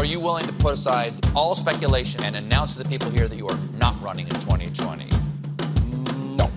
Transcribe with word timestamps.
Are 0.00 0.06
you 0.06 0.18
willing 0.18 0.46
to 0.46 0.52
put 0.54 0.72
aside 0.72 1.12
all 1.36 1.54
speculation 1.54 2.24
and 2.24 2.34
announce 2.34 2.72
to 2.72 2.82
the 2.82 2.88
people 2.88 3.10
here 3.10 3.28
that 3.28 3.36
you 3.36 3.46
are 3.46 3.58
not 3.78 4.00
running 4.00 4.26
in 4.28 4.32
2020? 4.32 5.04
No. 6.40 6.48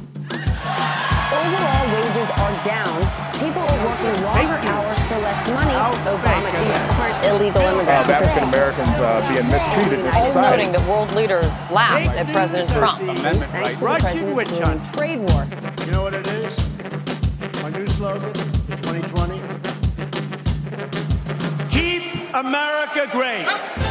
Overall 1.27 1.83
wages 1.91 2.29
are 2.39 2.55
down. 2.63 3.03
People 3.43 3.63
are 3.63 3.83
working 3.83 4.23
longer 4.23 4.55
hours 4.71 4.97
for 5.03 5.17
less 5.19 5.49
money. 5.49 5.73
Obama 5.73 6.51
these 6.55 6.79
aren't 6.95 7.25
illegal 7.25 7.61
immigrants. 7.63 8.07
of 8.07 8.15
African 8.15 8.47
Americans 8.47 8.87
uh, 8.87 9.29
being 9.33 9.47
mistreated 9.49 9.99
in 9.99 10.05
All 10.15 10.25
society. 10.25 10.63
noting 10.63 10.71
that 10.71 10.87
world 10.87 11.13
leaders 11.13 11.51
laughed 11.69 12.15
at 12.15 12.31
President 12.31 12.69
Trump. 12.69 12.97
Thanks 13.01 13.73
to 13.73 13.79
the 13.79 13.85
Russian 13.85 14.35
witch 14.35 14.47
president's 14.47 14.87
hunt. 14.87 14.97
trade 14.97 15.19
war. 15.19 15.45
You 15.85 15.91
know 15.91 16.03
what 16.03 16.13
it 16.13 16.25
is? 16.27 16.57
My 17.61 17.71
new 17.71 17.87
slogan, 17.87 18.31
2020. 18.33 19.42
America 22.33 23.07
great. 23.11 23.82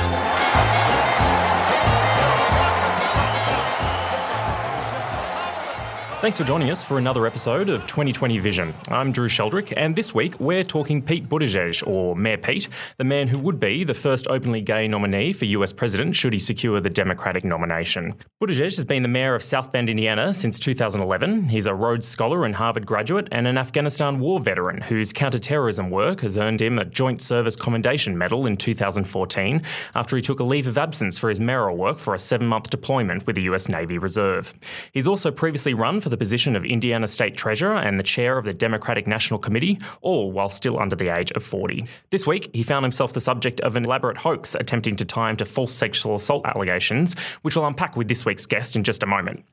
Thanks 6.23 6.39
for 6.39 6.45
joining 6.45 6.71
us 6.71 6.85
for 6.85 6.99
another 6.99 7.27
episode 7.27 7.69
of 7.69 7.85
2020 7.85 8.39
Vision. 8.39 8.73
I'm 8.93 9.11
Drew 9.11 9.27
Sheldrick, 9.27 9.73
and 9.77 9.97
this 9.97 10.15
week 10.15 10.39
we're 10.39 10.63
talking 10.63 11.03
Pete 11.03 11.29
Buttigieg, 11.29 11.85
or 11.85 12.15
Mayor 12.15 12.37
Pete, 12.37 12.69
the 12.97 13.03
man 13.03 13.27
who 13.27 13.41
would 13.41 13.59
be 13.59 13.83
the 13.83 13.93
first 13.93 14.29
openly 14.29 14.61
gay 14.61 14.87
nominee 14.87 15.33
for 15.33 15.47
US 15.47 15.73
president 15.73 16.15
should 16.15 16.33
he 16.33 16.39
secure 16.39 16.79
the 16.79 16.89
Democratic 16.89 17.43
nomination. 17.43 18.15
Buttigieg 18.41 18.77
has 18.77 18.85
been 18.85 19.03
the 19.03 19.09
mayor 19.09 19.35
of 19.35 19.43
South 19.43 19.73
Bend, 19.73 19.91
Indiana 19.91 20.33
since 20.33 20.61
2011. 20.61 21.49
He's 21.49 21.67
a 21.67 21.75
Rhodes 21.75 22.07
Scholar 22.07 22.45
and 22.45 22.55
Harvard 22.55 22.87
graduate 22.87 23.27
and 23.33 23.49
an 23.49 23.59
Afghanistan 23.59 24.21
war 24.21 24.39
veteran 24.39 24.83
whose 24.83 25.13
counterterrorism 25.13 25.91
work 25.91 26.21
has 26.21 26.39
earned 26.39 26.63
him 26.63 26.79
a 26.79 26.85
Joint 26.85 27.21
Service 27.21 27.57
Commendation 27.57 28.17
Medal 28.17 28.47
in 28.47 28.55
2014 28.55 29.61
after 29.97 30.15
he 30.15 30.23
took 30.23 30.39
a 30.39 30.45
leave 30.45 30.69
of 30.69 30.79
absence 30.79 31.19
for 31.19 31.31
his 31.31 31.41
mayoral 31.41 31.77
work 31.77 31.99
for 31.99 32.15
a 32.15 32.19
seven 32.21 32.47
month 32.47 32.71
deployment 32.71 33.27
with 33.27 33.35
the 33.35 33.43
US 33.43 33.69
Navy 33.69 33.99
Reserve. 33.99 34.55
He's 34.93 35.09
also 35.09 35.33
previously 35.33 35.75
run 35.75 35.99
for 35.99 36.12
the 36.13 36.17
position 36.17 36.55
of 36.55 36.65
Indiana 36.65 37.09
State 37.09 37.37
Treasurer 37.37 37.75
and 37.75 37.99
the 37.99 38.03
chair 38.03 38.39
of 38.39 38.45
the 38.45 38.53
Democratic 38.53 39.07
National 39.07 39.41
Committee, 39.41 39.79
all 40.03 40.31
while 40.31 40.49
still 40.49 40.79
under 40.79 40.95
the 40.95 41.09
age 41.09 41.33
of 41.33 41.43
40. 41.43 41.87
This 42.11 42.27
week, 42.27 42.51
he 42.55 42.63
found 42.63 42.85
himself 42.85 43.13
the 43.15 43.21
subject 43.21 43.61
of 43.63 43.77
an 43.77 43.85
elaborate 43.85 44.19
hoax 44.19 44.55
attempting 44.55 44.95
to 44.97 45.05
tie 45.05 45.31
him 45.31 45.37
to 45.39 45.45
false 45.45 45.75
sexual 45.75 46.15
assault 46.15 46.45
allegations, 46.47 47.19
which 47.41 47.57
we'll 47.57 47.67
unpack 47.67 47.97
with 47.97 48.09
this 48.09 48.27
week's 48.27 48.47
guest 48.47 48.77
in 48.77 48.85
just 48.85 49.03
a 49.03 49.07
moment. 49.07 49.45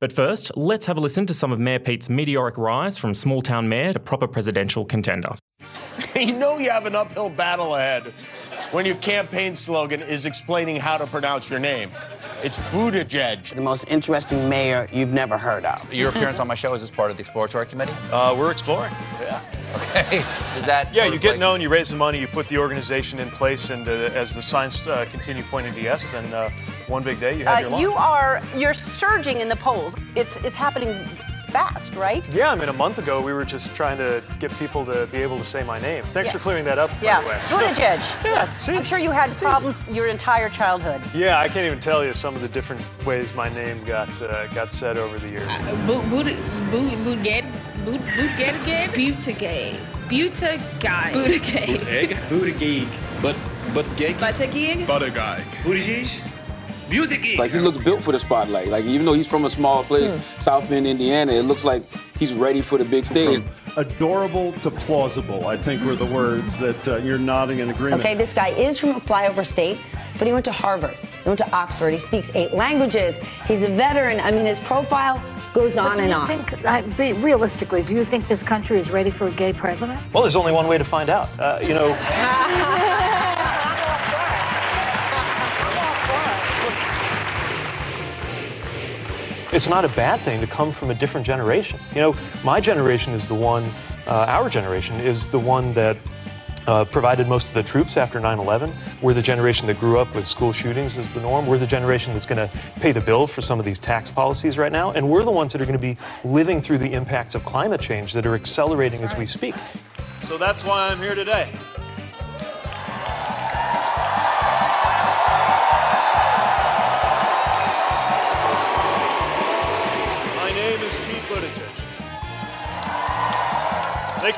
But 0.00 0.10
first, 0.10 0.50
let's 0.56 0.86
have 0.86 0.96
a 0.96 1.00
listen 1.00 1.26
to 1.26 1.34
some 1.34 1.52
of 1.52 1.60
Mayor 1.60 1.78
Pete's 1.78 2.08
meteoric 2.08 2.56
rise 2.56 2.96
from 2.96 3.12
small 3.14 3.42
town 3.42 3.68
mayor 3.68 3.92
to 3.92 4.00
proper 4.00 4.26
presidential 4.26 4.84
contender. 4.84 5.34
you 6.16 6.32
know 6.32 6.58
you 6.58 6.70
have 6.70 6.86
an 6.86 6.96
uphill 6.96 7.28
battle 7.30 7.74
ahead 7.74 8.14
when 8.70 8.86
your 8.86 8.96
campaign 8.96 9.54
slogan 9.54 10.00
is 10.00 10.26
explaining 10.26 10.76
how 10.76 10.96
to 10.98 11.06
pronounce 11.06 11.50
your 11.50 11.60
name. 11.60 11.90
It's 12.42 12.58
Buttigieg. 12.70 13.54
the 13.54 13.60
most 13.60 13.84
interesting 13.88 14.48
mayor 14.48 14.88
you've 14.92 15.12
never 15.12 15.36
heard 15.36 15.64
of. 15.64 15.92
Your 15.92 16.10
appearance 16.10 16.38
on 16.38 16.46
my 16.46 16.54
show 16.54 16.72
is 16.72 16.80
this 16.80 16.90
part 16.90 17.10
of 17.10 17.16
the 17.16 17.20
exploratory 17.22 17.66
committee? 17.66 17.92
Uh, 18.12 18.34
we're 18.38 18.52
exploring. 18.52 18.92
Yeah. 19.20 19.40
Okay. 19.74 20.24
Is 20.56 20.64
that 20.64 20.94
Yeah, 20.94 21.06
you 21.06 21.18
get 21.18 21.32
like- 21.32 21.40
known, 21.40 21.60
you 21.60 21.68
raise 21.68 21.90
the 21.90 21.96
money, 21.96 22.18
you 22.20 22.28
put 22.28 22.46
the 22.48 22.56
organization 22.58 23.18
in 23.18 23.28
place, 23.30 23.70
and 23.70 23.86
uh, 23.88 23.90
as 24.14 24.34
the 24.34 24.40
signs 24.42 24.86
uh, 24.86 25.04
continue 25.10 25.42
pointing 25.50 25.74
to 25.74 25.80
yes, 25.82 26.08
then 26.08 26.32
uh, 26.32 26.48
one 26.86 27.02
big 27.02 27.18
day 27.20 27.36
you 27.36 27.44
have 27.44 27.58
your 27.60 27.68
Uh, 27.68 27.72
launch. 27.72 27.82
you 27.82 27.92
are 27.94 28.40
you're 28.56 28.72
surging 28.74 29.40
in 29.40 29.48
the 29.48 29.56
polls. 29.56 29.94
It's 30.14 30.36
it's 30.36 30.56
happening 30.56 30.94
fast, 31.52 31.94
right? 31.94 32.26
yeah, 32.32 32.50
I 32.50 32.54
mean, 32.54 32.68
a 32.68 32.72
month 32.72 32.98
ago 32.98 33.20
we 33.20 33.32
were 33.32 33.44
just 33.44 33.74
trying 33.74 33.98
to 33.98 34.22
get 34.38 34.52
people 34.58 34.84
to 34.86 35.06
be 35.10 35.18
able 35.18 35.38
to 35.38 35.44
say 35.44 35.62
my 35.62 35.78
name. 35.80 36.04
Thanks 36.12 36.28
Yeah. 36.28 36.32
for 36.34 36.38
clearing 36.40 36.64
that 36.64 36.78
up. 36.78 36.90
by 36.90 36.96
Yeah, 37.02 37.20
the 37.22 37.28
way. 37.28 37.34
Buttigieg. 37.42 37.78
Yeah, 38.24 38.34
yes, 38.34 38.62
see? 38.62 38.76
I'm 38.76 38.84
sure 38.84 38.98
you 38.98 39.10
had 39.10 39.36
problems 39.38 39.82
your 39.90 40.06
entire 40.08 40.48
childhood. 40.48 41.00
Yeah, 41.14 41.38
I 41.38 41.48
can't 41.48 41.66
even 41.66 41.80
tell 41.80 42.04
you 42.04 42.12
some 42.12 42.34
of 42.34 42.42
the 42.42 42.48
different 42.48 42.82
ways 43.06 43.34
my 43.34 43.48
name 43.48 43.82
got 43.84 44.08
uh, 44.22 44.46
got 44.48 44.72
said 44.72 44.96
over 44.98 45.18
the 45.18 45.28
years. 45.28 45.48
Boot, 45.86 46.08
boot, 46.10 46.26
boot, 46.70 47.04
boot, 47.04 47.22
get, 47.22 47.44
boot, 47.84 48.00
boot, 48.16 48.30
get 48.36 48.54
again. 48.62 48.90
Buttigieg. 48.90 49.76
Buttigieg. 50.08 51.12
Buttigieg. 51.12 51.86
Egg? 51.88 52.10
Buttigieg. 52.28 52.88
But, 53.22 53.36
but 53.74 53.84
gig? 53.96 54.16
Buttigieg. 54.16 54.86
Buttigieg. 54.86 54.86
Buttigieg? 54.86 55.44
Buttigieg. 55.64 56.20
Like 56.90 57.50
he 57.50 57.58
looks 57.58 57.78
built 57.78 58.02
for 58.02 58.12
the 58.12 58.20
spotlight. 58.20 58.68
Like 58.68 58.84
even 58.86 59.04
though 59.04 59.12
he's 59.12 59.26
from 59.26 59.44
a 59.44 59.50
small 59.50 59.84
place, 59.84 60.14
South 60.40 60.68
Bend, 60.70 60.86
Indiana, 60.86 61.32
it 61.32 61.42
looks 61.42 61.64
like 61.64 61.82
he's 62.18 62.32
ready 62.32 62.62
for 62.62 62.78
the 62.78 62.84
big 62.84 63.04
stage. 63.04 63.42
Adorable 63.76 64.52
to 64.54 64.70
plausible, 64.70 65.46
I 65.46 65.56
think 65.56 65.82
were 65.84 65.94
the 65.96 66.06
words 66.06 66.56
that 66.58 66.88
uh, 66.88 66.96
you're 66.96 67.18
nodding 67.18 67.58
in 67.58 67.70
agreement. 67.70 68.00
Okay, 68.00 68.14
this 68.14 68.32
guy 68.32 68.48
is 68.48 68.80
from 68.80 68.90
a 68.90 69.00
flyover 69.00 69.44
state, 69.46 69.78
but 70.18 70.26
he 70.26 70.32
went 70.32 70.44
to 70.46 70.52
Harvard. 70.52 70.96
He 71.22 71.28
went 71.28 71.38
to 71.38 71.50
Oxford. 71.52 71.90
He 71.92 71.98
speaks 71.98 72.30
eight 72.34 72.52
languages. 72.54 73.18
He's 73.46 73.62
a 73.62 73.68
veteran. 73.68 74.18
I 74.20 74.30
mean, 74.30 74.46
his 74.46 74.58
profile 74.58 75.22
goes 75.52 75.76
But 75.76 75.86
on 75.90 75.96
do 75.96 76.02
and 76.02 76.10
you 76.10 76.16
on. 76.16 76.26
think, 76.26 76.64
I- 76.66 76.82
be- 76.82 77.12
realistically, 77.12 77.82
do 77.82 77.94
you 77.94 78.04
think 78.04 78.26
this 78.28 78.42
country 78.42 78.78
is 78.78 78.90
ready 78.90 79.10
for 79.10 79.28
a 79.28 79.30
gay 79.32 79.52
president? 79.52 80.00
Well, 80.12 80.22
there's 80.22 80.36
only 80.36 80.52
one 80.52 80.66
way 80.66 80.78
to 80.78 80.84
find 80.84 81.08
out. 81.10 81.28
Uh, 81.38 81.58
you 81.62 81.74
know, 81.74 81.88
it's 89.52 89.68
not 89.68 89.84
a 89.84 89.88
bad 89.90 90.20
thing 90.20 90.40
to 90.40 90.46
come 90.46 90.72
from 90.72 90.90
a 90.90 90.94
different 90.94 91.26
generation. 91.26 91.80
You 91.94 92.00
know, 92.00 92.16
my 92.44 92.60
generation 92.60 93.14
is 93.14 93.26
the 93.26 93.34
one, 93.34 93.64
uh, 94.06 94.26
our 94.28 94.48
generation 94.48 94.96
is 95.00 95.26
the 95.26 95.38
one 95.38 95.72
that 95.72 95.96
uh, 96.66 96.84
provided 96.84 97.26
most 97.26 97.48
of 97.48 97.54
the 97.54 97.62
troops 97.62 97.96
after 97.96 98.20
9 98.20 98.38
11. 98.38 98.70
We're 99.00 99.14
the 99.14 99.22
generation 99.22 99.66
that 99.68 99.80
grew 99.80 99.98
up 99.98 100.14
with 100.14 100.26
school 100.26 100.52
shootings 100.52 100.98
as 100.98 101.08
the 101.10 101.20
norm. 101.20 101.46
We're 101.46 101.58
the 101.58 101.66
generation 101.66 102.12
that's 102.12 102.26
going 102.26 102.46
to 102.46 102.54
pay 102.80 102.92
the 102.92 103.00
bill 103.00 103.26
for 103.26 103.40
some 103.40 103.58
of 103.58 103.64
these 103.64 103.78
tax 103.78 104.10
policies 104.10 104.58
right 104.58 104.70
now. 104.70 104.90
And 104.92 105.08
we're 105.08 105.24
the 105.24 105.30
ones 105.30 105.52
that 105.52 105.62
are 105.62 105.66
going 105.66 105.78
to 105.78 105.94
be 105.94 105.96
living 106.24 106.60
through 106.60 106.78
the 106.78 106.92
impacts 106.92 107.34
of 107.34 107.44
climate 107.46 107.80
change 107.80 108.12
that 108.12 108.26
are 108.26 108.34
accelerating 108.34 109.02
as 109.02 109.16
we 109.16 109.24
speak. 109.24 109.54
So 110.24 110.36
that's 110.36 110.62
why 110.62 110.88
I'm 110.88 110.98
here 110.98 111.14
today. 111.14 111.50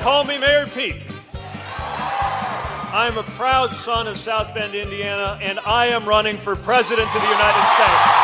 Call 0.01 0.25
me 0.25 0.39
Mayor 0.39 0.67
Pete. 0.67 1.03
I'm 2.93 3.19
a 3.19 3.23
proud 3.23 3.75
son 3.75 4.09
of 4.09 4.19
South 4.19 4.55
Bend, 4.55 4.75
Indiana, 4.75 5.39
and 5.43 5.59
I 5.67 5.87
am 5.87 6.07
running 6.07 6.37
for 6.37 6.57
President 6.57 7.07
of 7.07 7.23
the 7.23 7.29
United 7.29 7.65
States. 7.75 8.20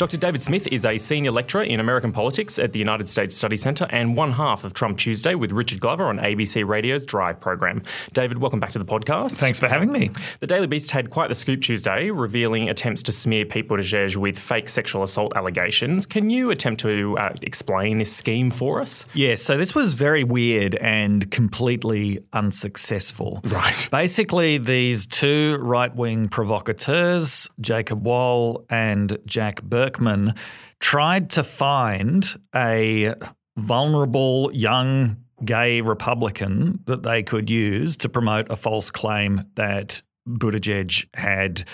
Dr. 0.00 0.16
David 0.16 0.40
Smith 0.40 0.66
is 0.68 0.86
a 0.86 0.96
senior 0.96 1.30
lecturer 1.30 1.62
in 1.62 1.78
American 1.78 2.10
politics 2.10 2.58
at 2.58 2.72
the 2.72 2.78
United 2.78 3.06
States 3.06 3.36
Study 3.36 3.58
Centre 3.58 3.86
and 3.90 4.16
one 4.16 4.32
half 4.32 4.64
of 4.64 4.72
Trump 4.72 4.96
Tuesday 4.96 5.34
with 5.34 5.52
Richard 5.52 5.78
Glover 5.78 6.04
on 6.04 6.16
ABC 6.16 6.66
Radio's 6.66 7.04
Drive 7.04 7.38
program. 7.38 7.82
David, 8.14 8.38
welcome 8.38 8.60
back 8.60 8.70
to 8.70 8.78
the 8.78 8.84
podcast. 8.86 9.38
Thanks 9.38 9.60
for 9.60 9.68
having 9.68 9.92
me. 9.92 10.10
The 10.38 10.46
Daily 10.46 10.66
Beast 10.66 10.90
had 10.92 11.10
quite 11.10 11.28
the 11.28 11.34
scoop 11.34 11.60
Tuesday, 11.60 12.08
revealing 12.08 12.70
attempts 12.70 13.02
to 13.02 13.12
smear 13.12 13.44
Pete 13.44 13.68
Buttigieg 13.68 14.16
with 14.16 14.38
fake 14.38 14.70
sexual 14.70 15.02
assault 15.02 15.34
allegations. 15.36 16.06
Can 16.06 16.30
you 16.30 16.50
attempt 16.50 16.80
to 16.80 17.18
uh, 17.18 17.34
explain 17.42 17.98
this 17.98 18.10
scheme 18.10 18.50
for 18.50 18.80
us? 18.80 19.04
Yes, 19.12 19.42
so 19.42 19.58
this 19.58 19.74
was 19.74 19.92
very 19.92 20.24
weird 20.24 20.76
and 20.76 21.30
completely 21.30 22.20
unsuccessful. 22.32 23.42
Right. 23.44 23.86
Basically, 23.90 24.56
these 24.56 25.06
two 25.06 25.58
right 25.60 25.94
wing 25.94 26.30
provocateurs, 26.30 27.50
Jacob 27.60 28.06
Wohl 28.06 28.64
and 28.70 29.18
Jack 29.26 29.60
Burkman, 29.90 30.34
tried 30.78 31.30
to 31.30 31.42
find 31.42 32.24
a 32.54 33.14
vulnerable 33.56 34.50
young 34.52 35.16
gay 35.44 35.80
Republican 35.80 36.80
that 36.86 37.02
they 37.02 37.22
could 37.22 37.50
use 37.50 37.96
to 37.98 38.08
promote 38.08 38.50
a 38.50 38.56
false 38.56 38.90
claim 38.90 39.44
that 39.54 40.02
Buttigieg 40.28 41.06
had 41.14 41.64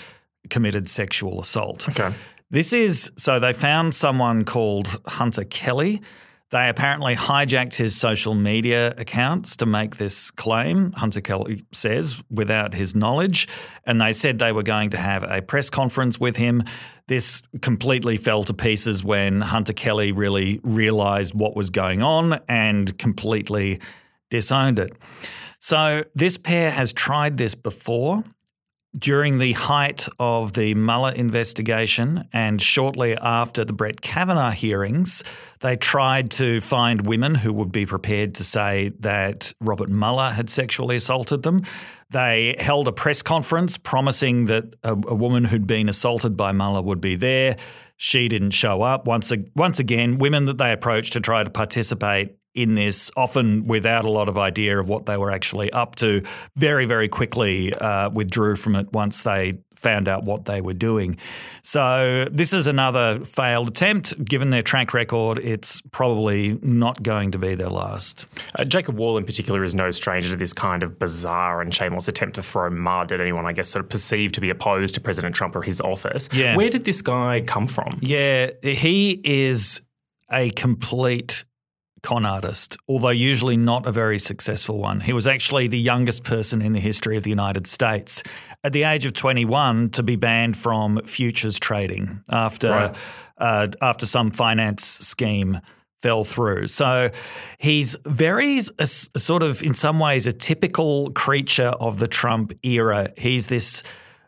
committed 0.49 0.89
sexual 0.89 1.41
assault. 1.41 1.89
Okay. 1.89 2.15
This 2.51 2.73
is 2.73 3.11
so 3.17 3.41
they 3.41 3.53
found 3.53 3.95
someone 3.95 4.45
called 4.45 5.01
Hunter 5.07 5.45
Kelly. 5.45 6.01
They 6.51 6.69
apparently 6.69 7.17
hijacked 7.17 7.75
his 7.75 7.97
social 7.97 8.35
media 8.35 8.95
accounts 8.97 9.57
to 9.57 9.67
make 9.67 9.97
this 9.97 10.31
claim, 10.31 10.93
Hunter 10.93 11.21
Kelly 11.21 11.65
says, 11.73 12.23
without 12.31 12.73
his 12.73 12.95
knowledge. 12.95 13.49
And 13.85 14.01
they 14.01 14.13
said 14.13 14.39
they 14.39 14.53
were 14.53 14.63
going 14.63 14.91
to 14.91 14.97
have 14.97 15.25
a 15.25 15.43
press 15.43 15.71
conference 15.71 16.21
with 16.21 16.37
him. 16.37 16.63
This 17.09 17.43
completely 17.63 18.17
fell 18.17 18.45
to 18.45 18.55
pieces 18.55 19.03
when 19.03 19.41
Hunter 19.41 19.73
Kelly 19.73 20.13
really 20.13 20.61
realized 20.63 21.35
what 21.35 21.57
was 21.57 21.71
going 21.71 22.03
on 22.03 22.41
and 22.49 22.97
completely 22.97 23.81
disowned 24.31 24.79
it. 24.79 24.97
So 25.59 26.05
this 26.15 26.39
pair 26.39 26.71
has 26.71 26.93
tried 26.93 27.39
this 27.39 27.57
before. 27.57 28.23
During 28.99 29.39
the 29.39 29.53
height 29.53 30.09
of 30.19 30.55
the 30.55 30.75
Mueller 30.75 31.13
investigation 31.13 32.27
and 32.33 32.61
shortly 32.61 33.17
after 33.17 33.65
the 33.65 33.73
Brett 33.73 34.01
Kavanaugh 34.01 34.51
hearings, 34.51 35.23
they 35.61 35.77
tried 35.77 36.31
to 36.33 36.61
find 36.61 37.07
women 37.07 37.35
who 37.35 37.53
would 37.53 37.73
be 37.73 37.85
prepared 37.87 38.35
to 38.37 38.45
say 38.45 38.93
that 39.01 39.53
Robert 39.61 39.91
Mueller 39.91 40.31
had 40.31 40.49
sexually 40.49 40.97
assaulted 40.97 41.43
them. 41.43 41.63
They 42.11 42.57
held 42.59 42.89
a 42.89 42.93
press 42.93 43.23
conference 43.23 43.77
promising 43.77 44.47
that 44.47 44.77
a, 44.83 44.93
a 44.93 45.15
woman 45.15 45.45
who'd 45.45 45.67
been 45.67 45.89
assaulted 45.89 46.37
by 46.37 46.53
Mueller 46.53 46.83
would 46.83 47.01
be 47.01 47.17
there. 47.17 47.57
She 47.97 48.29
didn't 48.29 48.51
show 48.51 48.83
up. 48.83 49.07
Once, 49.07 49.33
once 49.55 49.79
again, 49.79 50.19
women 50.19 50.45
that 50.47 50.59
they 50.59 50.73
approached 50.73 51.15
to 51.15 51.21
try 51.21 51.43
to 51.43 51.51
participate 51.51 52.37
in 52.57 52.75
this, 52.75 53.11
often 53.17 53.67
without 53.67 54.05
a 54.05 54.11
lot 54.11 54.29
of 54.29 54.39
idea 54.39 54.79
of 54.79 54.89
what 54.89 55.07
they 55.07 55.17
were 55.17 55.31
actually 55.31 55.71
up 55.73 55.95
to, 55.97 56.23
very, 56.57 56.87
very 56.87 57.09
quickly 57.09 57.73
uh, 57.75 58.11
withdrew 58.11 58.57
from 58.57 58.77
it 58.77 58.93
once 58.93 59.23
they 59.23 59.55
found 59.75 60.09
out 60.09 60.25
what 60.25 60.47
they 60.47 60.61
were 60.61 60.75
doing. 60.75 61.19
So 61.63 62.27
this 62.31 62.55
is 62.55 62.67
another 62.67 63.21
failed 63.21 63.69
attempt. 63.69 64.25
Given 64.25 64.49
their 64.49 64.63
track 64.63 64.95
record, 64.95 65.39
it's 65.39 65.83
probably 65.93 66.59
not 66.63 67.03
going 67.03 67.33
to 67.33 67.39
be 67.39 67.55
their 67.55 67.69
last. 67.69 68.27
Uh, 68.55 68.65
Jacob 68.65 68.97
Wohl, 68.97 69.19
in 69.19 69.25
particular, 69.25 69.63
is 69.65 69.75
no 69.75 69.91
stranger 69.91 70.31
to 70.31 70.37
this 70.37 70.55
kind 70.55 70.83
of 70.83 70.99
bizarre 70.99 71.61
and 71.61 71.75
shameless 71.75 72.09
attempt 72.09 72.37
to 72.37 72.43
throw 72.43 72.71
mud 72.71 73.13
at 73.13 73.21
anyone, 73.21 73.47
I 73.47 73.53
guess, 73.53 73.69
sort 73.69 73.85
of 73.85 73.91
perceived 73.91 74.35
to 74.37 74.41
be 74.41 74.49
opposed 74.49 74.95
to 74.95 75.01
President 75.01 75.35
Trump 75.35 75.55
or 75.55 75.63
his 75.63 75.81
office. 75.81 76.31
Yeah. 76.33 76.57
Where 76.57 76.71
did 76.71 76.85
this 76.85 77.03
guy 77.03 77.43
come 77.43 77.67
from? 77.67 77.99
Yeah, 78.01 78.51
he 78.63 79.21
is 79.23 79.83
a 80.33 80.51
complete 80.51 81.45
con 82.07 82.25
artist, 82.25 82.77
although 82.89 83.17
usually 83.31 83.57
not 83.57 83.87
a 83.87 83.93
very 83.93 84.19
successful 84.19 84.79
one. 84.79 85.01
He 85.01 85.13
was 85.13 85.27
actually 85.27 85.67
the 85.69 85.79
youngest 85.93 86.23
person 86.25 86.63
in 86.63 86.73
the 86.73 86.81
history 86.81 87.17
of 87.17 87.23
the 87.25 87.31
United 87.31 87.67
States 87.67 88.23
at 88.63 88.73
the 88.73 88.85
age 88.85 89.05
of 89.07 89.13
21 89.13 89.91
to 89.91 90.03
be 90.03 90.17
banned 90.17 90.57
from 90.57 91.01
futures 91.05 91.59
trading 91.59 92.23
after 92.31 92.71
Right. 92.71 92.97
uh, 93.39 93.67
after 93.83 94.07
some 94.07 94.31
finance 94.31 94.83
scheme 94.85 95.61
fell 96.03 96.25
through. 96.25 96.69
So 96.69 97.11
he's 97.59 97.97
very 98.07 98.61
a 98.79 98.87
sort 98.87 99.43
of 99.43 99.63
in 99.63 99.75
some 99.75 99.99
ways 99.99 100.27
a 100.27 100.33
typical 100.33 101.11
creature 101.11 101.73
of 101.81 101.99
the 101.99 102.07
Trump 102.09 102.53
era. 102.63 103.09
He's 103.17 103.47
this 103.49 103.83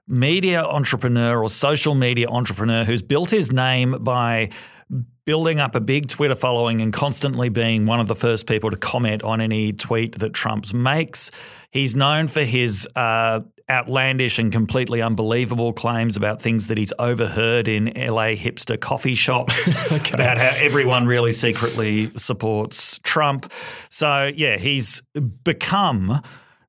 media 0.08 0.64
entrepreneur 0.64 1.38
or 1.42 1.50
social 1.50 1.94
media 1.94 2.26
entrepreneur 2.28 2.84
who's 2.84 3.02
built 3.02 3.30
his 3.30 3.52
name 3.52 3.92
by 4.00 4.48
building 5.28 5.60
up 5.60 5.75
a 5.75 5.80
big 5.80 6.08
Twitter 6.08 6.34
following 6.34 6.80
and 6.80 6.90
constantly 6.90 7.50
being 7.50 7.84
one 7.84 8.00
of 8.00 8.08
the 8.08 8.14
first 8.14 8.46
people 8.46 8.70
to 8.70 8.78
comment 8.78 9.22
on 9.22 9.42
any 9.42 9.75
tweet 9.75 10.19
that 10.20 10.32
Trump 10.32 10.72
makes. 10.72 11.30
He's 11.70 11.94
known 11.94 12.28
for 12.28 12.40
his 12.40 12.88
uh, 12.96 13.40
outlandish 13.69 14.38
and 14.38 14.50
completely 14.50 15.02
unbelievable 15.02 15.75
claims 15.75 16.16
about 16.16 16.40
things 16.40 16.69
that 16.69 16.78
he's 16.78 16.94
overheard 16.98 17.69
in 17.69 17.88
LA 17.88 18.36
hipster 18.36 18.80
coffee 18.80 19.14
shops 19.14 19.69
about 20.14 20.38
how 20.38 20.50
everyone 20.64 21.04
really 21.04 21.32
secretly 21.32 22.10
supports 22.16 22.98
Trump. 23.00 23.52
So, 23.90 24.32
yeah, 24.34 24.56
he's 24.56 25.02
become 25.44 26.22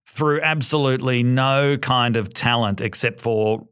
through 0.05 0.41
absolutely 0.41 1.23
no 1.23 1.77
kind 1.77 2.17
of 2.17 2.33
talent 2.33 2.81
except 2.81 3.21
for 3.21 3.69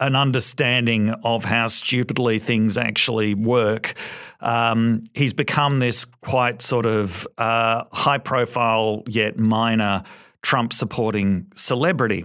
an 0.00 0.16
understanding 0.16 1.10
of 1.22 1.44
how 1.44 1.66
stupidly 1.66 2.38
things 2.38 2.76
actually 2.76 3.34
work. 3.34 3.92
Um, 4.40 5.04
he's 5.14 5.34
become 5.34 5.78
this 5.78 6.04
quite 6.04 6.62
sort 6.62 6.86
of 6.86 7.26
uh, 7.38 7.84
high 7.92 8.18
profile 8.18 9.02
yet 9.06 9.38
minor 9.38 10.02
Trump 10.42 10.72
supporting 10.72 11.46
celebrity. 11.54 12.24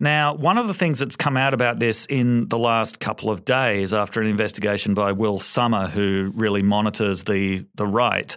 Now, 0.00 0.34
one 0.34 0.58
of 0.58 0.68
the 0.68 0.74
things 0.74 1.00
that's 1.00 1.16
come 1.16 1.36
out 1.36 1.54
about 1.54 1.80
this 1.80 2.06
in 2.06 2.48
the 2.48 2.58
last 2.58 3.00
couple 3.00 3.30
of 3.30 3.44
days 3.44 3.92
after 3.92 4.20
an 4.20 4.28
investigation 4.28 4.94
by 4.94 5.10
Will 5.10 5.40
Sommer, 5.40 5.88
who 5.88 6.30
really 6.36 6.62
monitors 6.62 7.24
the, 7.24 7.66
the 7.74 7.86
right, 7.86 8.36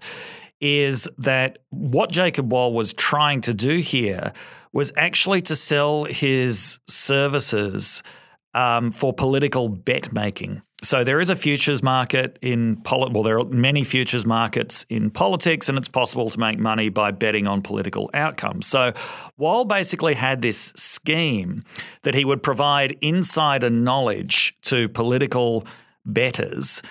is 0.59 1.07
that 1.19 1.59
what 1.69 2.11
Jacob 2.11 2.51
Wohl 2.51 2.73
was 2.73 2.93
trying 2.95 3.41
to 3.41 3.53
do 3.53 3.77
here 3.77 4.33
was 4.73 4.91
actually 4.95 5.41
to 5.41 5.55
sell 5.55 6.05
his 6.05 6.79
services 6.87 8.01
um, 8.53 8.91
for 8.91 9.13
political 9.13 9.69
bet 9.69 10.13
making. 10.13 10.61
So 10.83 11.03
there 11.03 11.19
is 11.19 11.29
a 11.29 11.35
futures 11.35 11.83
market 11.83 12.39
in 12.41 12.77
poli- 12.77 13.11
well, 13.13 13.21
there 13.21 13.37
are 13.37 13.45
many 13.45 13.83
futures 13.83 14.25
markets 14.25 14.83
in 14.89 15.11
politics, 15.11 15.69
and 15.69 15.77
it's 15.77 15.87
possible 15.87 16.29
to 16.29 16.39
make 16.39 16.59
money 16.59 16.89
by 16.89 17.11
betting 17.11 17.47
on 17.47 17.61
political 17.61 18.09
outcomes. 18.15 18.65
So 18.65 18.91
Wohl 19.37 19.65
basically 19.65 20.15
had 20.15 20.41
this 20.41 20.73
scheme 20.75 21.61
that 22.01 22.15
he 22.15 22.25
would 22.25 22.41
provide 22.41 22.97
insider 22.99 23.69
knowledge 23.69 24.55
to 24.63 24.89
political 24.89 25.65
bettors 26.03 26.81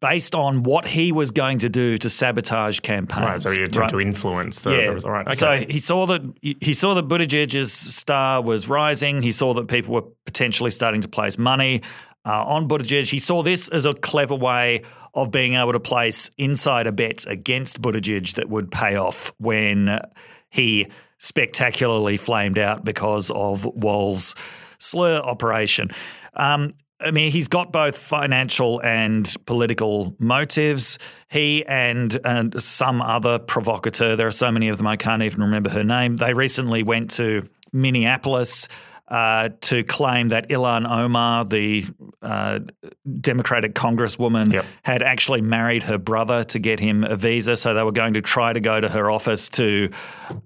based 0.00 0.34
on 0.34 0.62
what 0.62 0.86
he 0.86 1.12
was 1.12 1.30
going 1.30 1.58
to 1.58 1.68
do 1.68 1.96
to 1.98 2.08
sabotage 2.08 2.80
campaigns. 2.80 3.24
Right, 3.24 3.40
so 3.40 3.50
he 3.50 3.62
attempt 3.62 3.90
to 3.90 4.00
influence 4.00 4.60
the, 4.60 4.70
yeah. 4.70 4.92
the 4.92 5.08
right. 5.08 5.26
Okay. 5.26 5.34
So 5.34 5.56
he 5.68 5.78
saw 5.78 6.06
that 6.06 6.22
he 6.42 6.74
saw 6.74 6.94
that 6.94 7.08
Buttigieg's 7.08 7.72
star 7.72 8.42
was 8.42 8.68
rising. 8.68 9.22
He 9.22 9.32
saw 9.32 9.54
that 9.54 9.68
people 9.68 9.94
were 9.94 10.04
potentially 10.26 10.70
starting 10.70 11.00
to 11.00 11.08
place 11.08 11.38
money 11.38 11.82
uh, 12.26 12.44
on 12.44 12.68
Buttigieg. 12.68 13.10
He 13.10 13.18
saw 13.18 13.42
this 13.42 13.68
as 13.68 13.86
a 13.86 13.94
clever 13.94 14.34
way 14.34 14.82
of 15.14 15.30
being 15.30 15.54
able 15.54 15.72
to 15.72 15.80
place 15.80 16.30
insider 16.36 16.92
bets 16.92 17.26
against 17.26 17.80
Buttigieg 17.80 18.34
that 18.34 18.48
would 18.48 18.70
pay 18.70 18.96
off 18.96 19.32
when 19.38 20.00
he 20.50 20.86
spectacularly 21.18 22.16
flamed 22.16 22.58
out 22.58 22.84
because 22.84 23.30
of 23.30 23.64
Wohl's 23.64 24.34
slur 24.78 25.18
operation. 25.20 25.90
Um, 26.34 26.72
I 27.00 27.12
mean, 27.12 27.30
he's 27.30 27.48
got 27.48 27.72
both 27.72 27.96
financial 27.96 28.82
and 28.82 29.32
political 29.46 30.16
motives. 30.18 30.98
He 31.30 31.64
and, 31.66 32.18
and 32.24 32.60
some 32.60 33.00
other 33.00 33.38
provocateur, 33.38 34.16
there 34.16 34.26
are 34.26 34.32
so 34.32 34.50
many 34.50 34.68
of 34.68 34.78
them, 34.78 34.86
I 34.86 34.96
can't 34.96 35.22
even 35.22 35.40
remember 35.42 35.70
her 35.70 35.84
name. 35.84 36.16
They 36.16 36.34
recently 36.34 36.82
went 36.82 37.10
to 37.12 37.44
Minneapolis 37.72 38.66
uh, 39.08 39.48
to 39.62 39.82
claim 39.84 40.28
that 40.28 40.48
Ilhan 40.50 40.88
Omar, 40.88 41.44
the 41.44 41.84
uh, 42.20 42.60
Democratic 43.20 43.74
Congresswoman, 43.74 44.52
had 44.84 45.02
actually 45.02 45.40
married 45.40 45.82
her 45.84 45.98
brother 45.98 46.44
to 46.44 46.58
get 46.58 46.78
him 46.78 47.04
a 47.04 47.16
visa. 47.16 47.56
So 47.56 47.74
they 47.74 47.82
were 47.82 47.92
going 47.92 48.14
to 48.14 48.20
try 48.20 48.52
to 48.52 48.60
go 48.60 48.80
to 48.80 48.88
her 48.88 49.10
office 49.10 49.48
to 49.50 49.90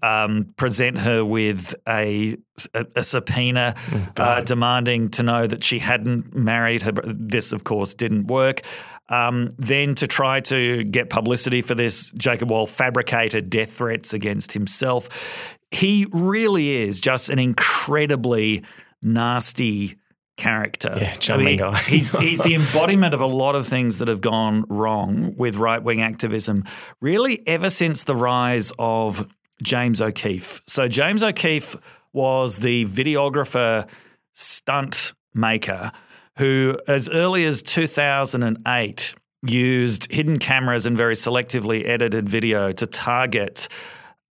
um, 0.03 0.55
present 0.57 0.99
her 0.99 1.25
with 1.25 1.75
a, 1.89 2.37
a, 2.73 2.87
a 2.97 3.03
subpoena 3.03 3.75
uh, 4.17 4.43
demanding 4.43 5.09
to 5.11 5.23
know 5.23 5.47
that 5.47 5.65
she 5.65 5.81
hadn't 5.81 6.35
married 6.35 6.83
her. 6.83 6.93
This, 7.05 7.53
of 7.53 7.65
course, 7.65 7.95
didn't 7.95 8.29
work. 8.29 8.61
Um, 9.09 9.51
then, 9.59 9.95
to 9.97 10.07
try 10.07 10.41
to 10.41 10.85
get 10.85 11.11
publicity 11.11 11.61
for 11.61 11.75
this, 11.75 12.13
Jacob 12.13 12.51
Wohl 12.51 12.67
fabricated 12.67 13.51
death 13.51 13.73
threats 13.73 14.15
against 14.15 14.53
himself. 14.53 15.59
He 15.73 16.07
really 16.13 16.71
is 16.71 17.01
just 17.01 17.31
an 17.31 17.39
incredibly 17.39 18.63
nasty 19.03 19.97
character. 20.37 20.97
Yeah, 21.01 21.15
charming 21.15 21.59
guy. 21.59 21.79
he's 21.87 22.13
he's 22.19 22.41
the 22.41 22.55
embodiment 22.61 23.15
of 23.15 23.21
a 23.21 23.27
lot 23.27 23.55
of 23.55 23.67
things 23.67 23.99
that 23.99 24.09
have 24.09 24.21
gone 24.21 24.65
wrong 24.69 25.35
with 25.37 25.57
right 25.57 25.83
wing 25.83 26.03
activism. 26.03 26.65
Really, 27.01 27.43
ever 27.47 27.71
since 27.71 28.05
the 28.05 28.17
rise 28.17 28.73
of 28.79 29.33
James 29.63 30.01
O'Keefe. 30.01 30.63
So 30.67 30.89
James 30.89 31.23
O'Keefe 31.23 31.77
was 32.13 32.59
the 32.59 32.85
videographer, 32.87 33.89
stunt 34.33 35.15
maker, 35.35 35.93
who 36.39 36.79
as 36.89 37.09
early 37.09 37.45
as 37.45 37.63
2008 37.63 39.15
used 39.45 40.13
hidden 40.13 40.39
cameras 40.39 40.87
and 40.87 40.97
very 40.97 41.15
selectively 41.15 41.87
edited 41.87 42.29
video 42.29 42.73
to 42.73 42.87
target 42.87 43.69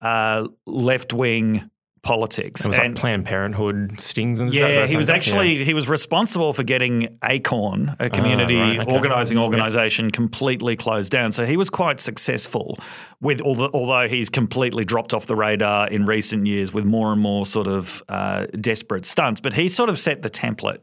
uh, 0.02 0.48
left 0.66 1.12
wing 1.12 1.70
politics. 2.02 2.64
it 2.64 2.68
was 2.68 2.78
And- 2.78 2.94
like 2.94 2.96
Planned 2.96 3.26
Parenthood 3.26 4.00
stings 4.00 4.40
and 4.40 4.50
yeah, 4.54 4.86
he 4.86 4.96
was 4.96 5.10
Yeah. 5.10 5.14
actually 5.16 5.62
he 5.64 5.74
was 5.74 5.86
responsible 5.86 6.54
for 6.54 6.62
getting 6.62 7.18
Acorn, 7.22 7.94
a 8.00 8.08
community 8.08 8.56
Ah, 8.58 8.68
right, 8.68 8.80
okay. 8.80 8.90
organizing 8.96 9.36
Yeah. 9.36 9.44
organization, 9.44 10.10
completely 10.10 10.76
closed 10.76 11.12
down. 11.12 11.32
So 11.32 11.44
he 11.44 11.58
was 11.58 11.68
quite 11.68 12.00
successful 12.00 12.78
with 13.20 13.42
although, 13.42 13.68
although 13.74 14.08
he's 14.08 14.30
completely 14.30 14.86
dropped 14.86 15.12
off 15.12 15.26
the 15.26 15.36
radar 15.36 15.88
in 15.88 16.06
recent 16.06 16.46
years 16.46 16.72
with 16.72 16.86
more 16.86 17.12
and 17.12 17.20
more 17.20 17.44
sort 17.44 17.66
of 17.66 18.02
uh, 18.08 18.46
desperate 18.58 19.04
stunts. 19.04 19.42
But 19.42 19.52
he 19.52 19.68
sort 19.68 19.90
of 19.90 19.98
set 19.98 20.22
the 20.22 20.30
template. 20.30 20.78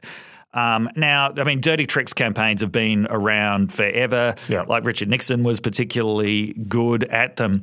Um, 0.58 0.90
now, 0.96 1.32
I 1.38 1.44
mean, 1.44 1.62
dirty 1.62 1.86
tricks 1.86 2.16
campaigns 2.16 2.62
have 2.62 2.72
been 2.72 3.06
around 3.12 3.72
forever. 3.72 4.34
Yeah. 4.50 4.64
Like 4.64 4.84
Richard 4.86 5.08
Nixon 5.08 5.44
was 5.44 5.60
particularly 5.60 6.54
good 6.54 7.04
at 7.04 7.36
them, 7.36 7.62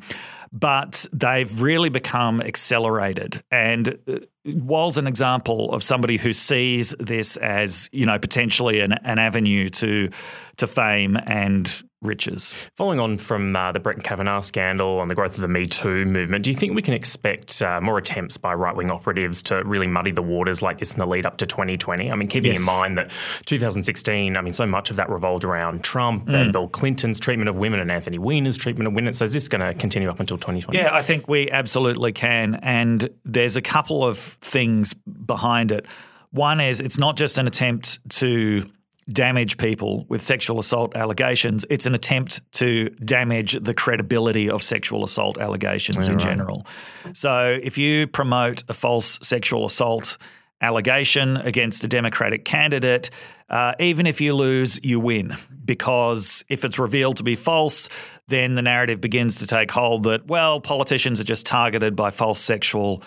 but 0.53 1.05
they've 1.13 1.61
really 1.61 1.89
become 1.89 2.41
accelerated. 2.41 3.43
And 3.51 3.99
uh, 4.07 4.19
Wohl's 4.45 4.97
an 4.97 5.09
example 5.09 5.73
of 5.73 5.83
somebody 5.83 6.19
who 6.19 6.33
sees 6.33 6.95
this 7.01 7.37
as, 7.39 7.91
you 7.93 8.07
know, 8.07 8.21
potentially 8.21 8.79
an, 8.79 8.93
an 8.93 9.19
avenue 9.19 9.69
to 9.71 10.11
to 10.59 10.67
fame 10.69 11.19
and 11.27 11.83
riches. 12.05 12.55
Following 12.77 13.01
on 13.01 13.19
from 13.19 13.57
uh, 13.57 13.73
the 13.73 13.81
Brett 13.81 14.03
Kavanaugh 14.05 14.41
scandal 14.41 15.01
and 15.01 15.11
the 15.11 15.15
growth 15.15 15.35
of 15.35 15.41
the 15.41 15.49
Me 15.49 15.67
Too 15.67 16.05
movement, 16.07 16.45
do 16.45 16.51
you 16.51 16.57
think 16.57 16.75
we 16.75 16.83
can 16.83 16.95
expect 16.95 17.61
uh, 17.63 17.81
more 17.81 17.99
attempts 17.99 18.37
by 18.37 18.55
right 18.55 18.75
wing 18.77 18.91
operatives 18.91 19.43
to 19.45 19.63
really 19.65 19.87
muddy 19.87 20.11
the 20.11 20.23
waters 20.23 20.63
like 20.63 20.79
this 20.79 20.93
in 20.93 20.99
the 20.99 21.07
lead 21.07 21.27
up 21.27 21.39
to 21.39 21.47
2020? 21.47 22.11
I 22.11 22.15
mean, 22.15 22.29
keeping 22.29 22.53
Yes. 22.53 22.61
in 22.61 22.67
mind 22.67 22.99
that 22.99 23.11
2016, 23.47 24.37
I 24.37 24.41
mean, 24.41 24.53
so 24.53 24.67
much 24.67 24.91
of 24.91 24.97
that 24.97 25.09
revolved 25.09 25.45
around 25.45 25.83
Trump 25.83 26.27
Mm. 26.27 26.35
and 26.35 26.53
Bill 26.53 26.69
Clinton's 26.69 27.19
treatment 27.19 27.49
of 27.49 27.57
women 27.57 27.81
and 27.81 27.91
Anthony 27.91 28.19
Weiner's 28.19 28.57
treatment 28.57 28.87
of 28.87 28.95
women. 28.95 29.13
So 29.13 29.25
is 29.25 29.33
this 29.33 29.49
going 29.49 29.61
to 29.63 29.73
continue 29.75 30.09
up 30.11 30.21
until 30.21 30.37
2020? 30.37 30.79
Yeah, 30.79 30.95
I 30.95 31.03
think 31.03 31.29
we 31.29 31.51
absolutely 31.51 32.13
can. 32.13 32.57
And 32.57 33.09
there's 33.25 33.57
a 33.57 33.63
couple 33.63 34.05
of 34.05 34.19
things 34.19 34.95
behind 34.95 35.73
it. 35.73 35.87
One 36.31 36.61
is 36.61 36.81
it's 36.81 36.99
not 36.99 37.17
just 37.17 37.39
an 37.39 37.47
attempt 37.47 37.99
to 38.17 38.65
damage 39.11 39.59
people 39.59 40.07
with 40.09 40.23
sexual 40.23 40.59
assault 40.59 40.97
allegations, 40.97 41.65
it's 41.69 41.87
an 41.87 41.95
attempt 41.95 42.41
to 42.53 42.89
damage 43.05 43.53
the 43.53 43.75
credibility 43.75 44.49
of 44.49 44.63
sexual 44.63 45.05
assault 45.05 45.39
allegations 45.39 46.07
Yeah, 46.07 46.13
in 46.15 46.19
right. 46.19 46.27
general. 46.27 46.67
So 47.13 47.59
if 47.63 47.77
you 47.79 48.07
promote 48.07 48.63
a 48.69 48.75
false 48.75 49.19
sexual 49.23 49.67
assault 49.67 50.17
allegation 50.61 51.37
against 51.37 51.85
a 51.85 51.89
Democratic 51.89 52.45
candidate, 52.45 53.11
uh, 53.51 53.75
even 53.79 54.07
if 54.07 54.21
you 54.21 54.35
lose, 54.35 54.81
you 54.83 54.99
win. 54.99 55.35
Because 55.65 56.45
if 56.49 56.65
it's 56.65 56.79
revealed 56.79 57.19
to 57.19 57.23
be 57.23 57.35
false, 57.37 57.89
then 58.29 58.55
the 58.55 58.63
narrative 58.63 59.01
begins 59.03 59.39
to 59.41 59.47
take 59.47 59.71
hold 59.71 60.05
that, 60.05 60.27
well, 60.27 60.61
politicians 60.61 61.21
are 61.21 61.25
just 61.25 61.45
targeted 61.45 61.95
by 61.95 62.11
false 62.11 62.41
sexual 62.41 63.03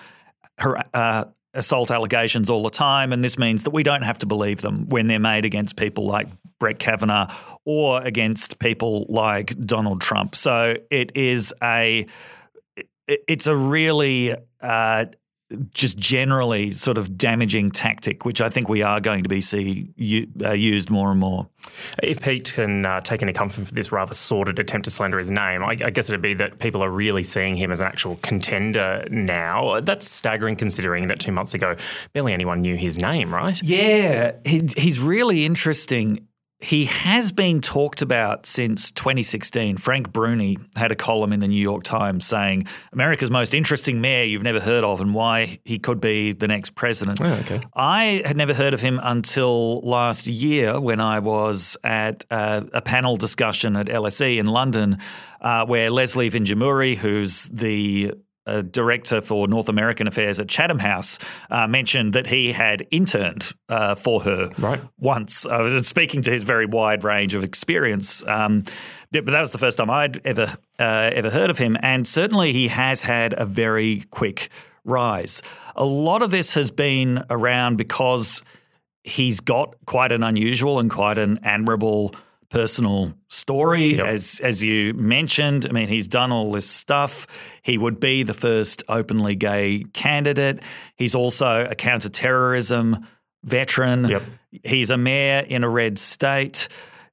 uh, 0.94 1.26
assault 1.54 1.92
allegations 1.92 2.50
all 2.50 2.64
the 2.64 2.70
time. 2.70 3.12
And 3.12 3.24
this 3.24 3.38
means 3.38 3.64
that 3.64 3.72
we 3.72 3.84
don't 3.84 4.04
have 4.04 4.18
to 4.20 4.26
believe 4.26 4.62
them 4.62 4.88
when 4.90 5.08
they're 5.08 5.20
made 5.20 5.46
against 5.46 5.76
people 5.76 6.06
like 6.06 6.28
Brett 6.60 6.80
Kavanaugh 6.80 7.34
or 7.66 8.02
against 8.02 8.60
people 8.60 9.06
like 9.10 9.58
Donald 9.66 10.02
Trump. 10.02 10.36
So 10.36 10.76
it 10.90 11.16
is 11.16 11.54
a 11.62 12.06
it's 13.08 13.48
a 13.48 13.56
really 13.56 14.36
uh, 14.62 15.06
just 15.74 15.98
generally 15.98 16.72
sort 16.72 16.98
of 16.98 17.18
damaging 17.18 17.72
tactic, 17.72 18.26
which 18.26 18.42
I 18.42 18.50
think 18.50 18.68
we 18.68 18.82
are 18.82 19.00
going 19.00 19.24
to 19.24 19.30
be 19.30 19.40
see 19.40 20.28
uh, 20.44 20.52
used 20.52 20.90
more 20.90 21.12
and 21.12 21.20
more. 21.20 21.48
If 22.02 22.22
Pete 22.22 22.54
can 22.54 22.86
uh, 22.86 23.02
take 23.02 23.22
any 23.24 23.34
comfort 23.34 23.68
for 23.68 23.74
this 23.74 23.92
rather 23.92 24.14
sordid 24.14 24.60
attempt 24.60 24.86
to 24.86 24.92
slander 24.92 25.20
his 25.20 25.32
name, 25.32 25.64
I, 25.64 25.72
I 25.72 25.90
guess 25.90 26.10
it'd 26.10 26.22
be 26.22 26.34
that 26.36 26.60
people 26.60 26.84
are 26.84 26.90
really 26.90 27.24
seeing 27.24 27.56
him 27.56 27.72
as 27.72 27.80
an 27.80 27.88
actual 27.88 28.18
contender 28.18 29.06
now. 29.10 29.80
That's 29.80 30.08
staggering 30.08 30.56
considering 30.56 31.08
that 31.08 31.20
two 31.20 31.32
months 31.32 31.54
ago, 31.54 31.76
barely 32.14 32.34
anyone 32.34 32.62
knew 32.62 32.76
his 32.76 32.98
name, 32.98 33.34
right? 33.34 33.62
Yeah, 33.64 34.34
he, 34.46 34.68
he's 34.78 35.00
really 35.00 35.46
interesting. 35.46 36.28
He 36.60 36.86
has 36.86 37.32
been 37.32 37.62
talked 37.62 38.02
about 38.02 38.48
since 38.48 38.90
2016. 38.90 39.78
Frank 39.78 40.12
Bruni 40.12 40.58
had 40.76 40.92
a 40.92 40.96
column 40.96 41.32
in 41.32 41.40
the 41.40 41.48
New 41.48 41.62
York 41.62 41.84
Times 41.84 42.26
saying 42.26 42.66
America's 42.92 43.30
most 43.30 43.54
interesting 43.54 44.02
mayor 44.02 44.24
you've 44.24 44.42
never 44.42 44.60
heard 44.60 44.84
of 44.84 45.00
and 45.00 45.14
why 45.14 45.60
he 45.66 45.78
could 45.78 46.02
be 46.02 46.34
the 46.34 46.48
next 46.48 46.74
president. 46.74 47.22
Oh, 47.22 47.32
okay. 47.42 47.62
I 47.76 48.24
had 48.26 48.38
never 48.38 48.56
heard 48.56 48.74
of 48.74 48.82
him 48.82 49.00
until 49.04 49.82
last 49.82 50.26
year 50.26 50.82
when 50.82 51.00
I 51.00 51.20
was 51.20 51.78
at 51.84 52.26
uh, 52.32 52.64
a 52.74 52.82
panel 52.82 53.18
discussion 53.18 53.76
at 53.76 53.86
LSE 53.86 54.38
in 54.38 54.48
London, 54.48 54.98
uh, 55.42 55.64
where 55.68 55.92
Leslie 55.92 56.32
Vinjamuri, 56.32 56.96
who's 56.96 57.50
the 57.50 58.14
uh, 58.48 58.62
director 58.62 59.22
for 59.22 59.48
North 59.48 59.70
American 59.70 60.08
Affairs 60.08 60.40
at 60.40 60.48
Chatham 60.48 60.80
House, 60.80 61.20
uh, 61.52 61.68
mentioned 61.68 62.14
that 62.14 62.28
he 62.28 62.54
had 62.54 62.88
interned 62.90 63.54
uh, 63.70 63.96
for 63.96 64.22
her 64.22 64.50
right. 64.58 64.82
once. 64.98 65.46
I 65.46 65.62
was 65.62 65.88
speaking 65.88 66.22
to 66.24 66.32
his 66.32 66.44
very 66.44 66.66
wide 66.66 67.04
range 67.04 67.36
of 67.36 67.44
experience. 67.44 68.26
Um, 68.28 68.64
but 69.12 69.26
that 69.26 69.42
was 69.42 69.52
the 69.52 69.58
first 69.58 69.78
time 69.78 69.90
I'd 69.90 70.26
ever 70.26 70.54
uh, 70.80 71.12
ever 71.14 71.30
heard 71.30 71.50
of 71.50 71.58
him, 71.58 71.78
and 71.82 72.08
certainly 72.08 72.52
he 72.52 72.68
has 72.68 73.04
had 73.04 73.34
a 73.38 73.46
very 73.46 74.04
quick 74.12 74.50
rise. 74.84 75.42
A 75.76 75.86
lot 75.86 76.22
of 76.22 76.32
this 76.32 76.56
has 76.56 76.72
been 76.72 77.24
around 77.30 77.78
because 77.78 78.44
he's 79.04 79.40
got 79.40 79.76
quite 79.86 80.12
an 80.12 80.24
unusual 80.24 80.80
and 80.80 80.92
quite 80.92 81.18
an 81.18 81.40
admirable 81.44 82.14
personal 82.50 83.14
story 83.28 84.00
as 84.00 84.40
as 84.42 84.64
you 84.64 84.94
mentioned. 84.94 85.66
I 85.70 85.74
mean 85.74 85.88
he's 85.88 86.08
done 86.08 86.32
all 86.32 86.52
this 86.52 86.70
stuff. 86.70 87.28
He 87.62 87.78
would 87.78 88.00
be 88.00 88.24
the 88.24 88.34
first 88.34 88.84
openly 88.88 89.36
gay 89.36 89.84
candidate. 89.94 90.62
He's 90.96 91.16
also 91.16 91.66
a 91.66 91.76
counterterrorism 91.76 93.06
veteran. 93.44 94.08
He's 94.64 94.90
a 94.90 94.98
mayor 94.98 95.44
in 95.48 95.64
a 95.64 95.70
red 95.70 95.98
state. 95.98 96.68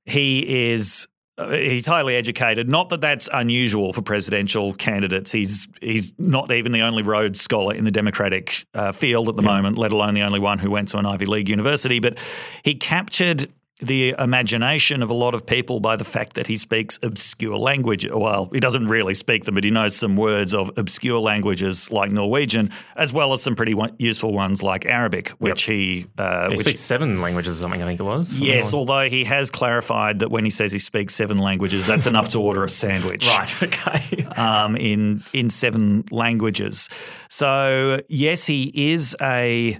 He 0.04 0.72
is 0.72 1.08
uh, 1.36 1.50
he's 1.50 1.86
highly 1.86 2.14
educated. 2.14 2.68
Not 2.68 2.90
that 2.90 3.00
that's 3.00 3.28
unusual 3.32 3.92
for 3.92 4.02
presidential 4.02 4.72
candidates. 4.72 5.32
He's 5.32 5.66
he's 5.80 6.14
not 6.16 6.52
even 6.52 6.70
the 6.70 6.82
only 6.82 7.02
Rhodes 7.02 7.40
Scholar 7.40 7.74
in 7.74 7.84
the 7.84 7.90
Democratic 7.90 8.64
uh, 8.72 8.92
field 8.92 9.28
at 9.28 9.36
the 9.36 9.42
moment, 9.42 9.76
let 9.76 9.90
alone 9.90 10.14
the 10.14 10.22
only 10.22 10.38
one 10.38 10.60
who 10.60 10.70
went 10.70 10.90
to 10.90 10.98
an 10.98 11.06
Ivy 11.06 11.26
League 11.26 11.48
university. 11.48 11.98
But 11.98 12.18
he 12.62 12.76
captured 12.76 13.46
the 13.84 14.14
imagination 14.18 15.02
of 15.02 15.10
a 15.10 15.14
lot 15.14 15.34
of 15.34 15.46
people 15.46 15.80
by 15.80 15.96
the 15.96 16.04
fact 16.04 16.34
that 16.34 16.46
he 16.46 16.56
speaks 16.56 16.98
obscure 17.02 17.56
language. 17.56 18.08
Well, 18.10 18.48
he 18.52 18.60
doesn't 18.60 18.86
really 18.88 19.14
speak 19.14 19.44
them, 19.44 19.54
but 19.54 19.64
he 19.64 19.70
knows 19.70 19.94
some 19.96 20.16
words 20.16 20.52
of 20.54 20.70
obscure 20.76 21.20
languages 21.20 21.90
like 21.90 22.10
Norwegian, 22.10 22.70
as 22.96 23.12
well 23.12 23.32
as 23.32 23.42
some 23.42 23.54
pretty 23.54 23.74
useful 23.98 24.32
ones 24.32 24.62
like 24.62 24.86
Arabic, 24.86 25.28
which 25.38 25.62
he 25.64 26.06
uh, 26.18 26.48
He 26.48 26.54
which 26.54 26.60
speaks 26.60 26.80
seven 26.80 27.20
languages 27.20 27.58
or 27.58 27.62
something, 27.62 27.82
I 27.82 27.86
think 27.86 28.00
it 28.00 28.04
was. 28.04 28.38
Yes, 28.38 28.72
like- 28.72 28.78
although 28.78 29.08
he 29.08 29.24
has 29.24 29.50
clarified 29.50 30.18
that 30.20 30.30
when 30.30 30.44
he 30.44 30.50
says 30.50 30.72
he 30.72 30.78
speaks 30.78 31.14
seven 31.14 31.38
languages, 31.38 31.86
that's 31.86 32.06
enough 32.06 32.28
to 32.30 32.40
order 32.40 32.64
a 32.64 32.68
sandwich. 32.68 33.26
Right, 33.28 33.62
okay. 33.62 34.24
Um, 34.36 34.76
in 34.76 35.22
in 35.32 35.50
seven 35.50 36.04
languages. 36.10 36.88
So 37.28 38.00
yes, 38.08 38.46
he 38.46 38.72
is 38.92 39.16
a 39.20 39.78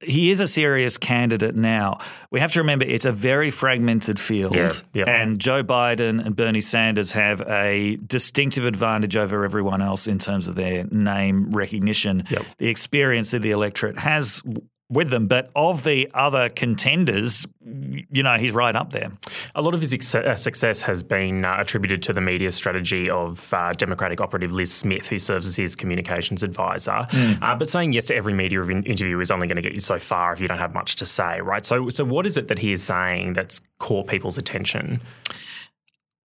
he 0.00 0.30
is 0.30 0.40
a 0.40 0.46
serious 0.46 0.96
candidate 0.96 1.54
now. 1.54 1.98
We 2.30 2.40
have 2.40 2.52
to 2.52 2.60
remember 2.60 2.84
it's 2.84 3.04
a 3.04 3.12
very 3.12 3.50
fragmented 3.50 4.20
field. 4.20 4.54
Yeah, 4.54 4.72
yeah. 4.94 5.04
And 5.06 5.40
Joe 5.40 5.64
Biden 5.64 6.24
and 6.24 6.36
Bernie 6.36 6.60
Sanders 6.60 7.12
have 7.12 7.40
a 7.42 7.96
distinctive 7.96 8.64
advantage 8.64 9.16
over 9.16 9.44
everyone 9.44 9.82
else 9.82 10.06
in 10.06 10.18
terms 10.18 10.46
of 10.46 10.54
their 10.54 10.84
name 10.84 11.50
recognition, 11.50 12.24
the 12.58 12.68
experience 12.68 13.32
that 13.32 13.42
the 13.42 13.50
electorate 13.50 13.98
has 13.98 14.42
with 14.90 15.10
them. 15.10 15.26
But 15.26 15.50
of 15.54 15.84
the 15.84 16.08
other 16.14 16.48
contenders, 16.48 17.46
you 17.62 18.22
know, 18.22 18.36
he's 18.36 18.52
right 18.52 18.74
up 18.74 18.92
there. 18.92 19.12
A 19.54 19.62
lot 19.62 19.74
of 19.74 19.80
his 19.80 19.92
ex- 19.92 20.14
uh, 20.14 20.34
success 20.34 20.82
has 20.82 21.02
been 21.02 21.44
uh, 21.44 21.56
attributed 21.58 22.02
to 22.02 22.12
the 22.12 22.20
media 22.20 22.50
strategy 22.50 23.10
of 23.10 23.52
uh, 23.52 23.72
Democratic 23.72 24.20
operative 24.20 24.52
Lis 24.52 24.72
Smith, 24.72 25.08
who 25.08 25.18
serves 25.18 25.46
as 25.46 25.56
his 25.56 25.76
communications 25.76 26.42
advisor. 26.42 27.06
Mm. 27.10 27.42
Uh, 27.42 27.54
but 27.54 27.68
saying 27.68 27.92
yes 27.92 28.06
to 28.06 28.16
every 28.16 28.32
media 28.32 28.62
interview 28.62 29.20
is 29.20 29.30
only 29.30 29.46
going 29.46 29.56
to 29.56 29.62
get 29.62 29.74
you 29.74 29.80
so 29.80 29.98
far 29.98 30.32
if 30.32 30.40
you 30.40 30.48
don't 30.48 30.58
have 30.58 30.74
much 30.74 30.96
to 30.96 31.04
say, 31.04 31.40
right? 31.40 31.64
So, 31.64 31.88
so 31.90 32.04
what 32.04 32.26
is 32.26 32.36
it 32.36 32.48
that 32.48 32.58
he 32.58 32.72
is 32.72 32.82
saying 32.82 33.34
that's 33.34 33.60
caught 33.78 34.06
people's 34.06 34.38
attention? 34.38 35.00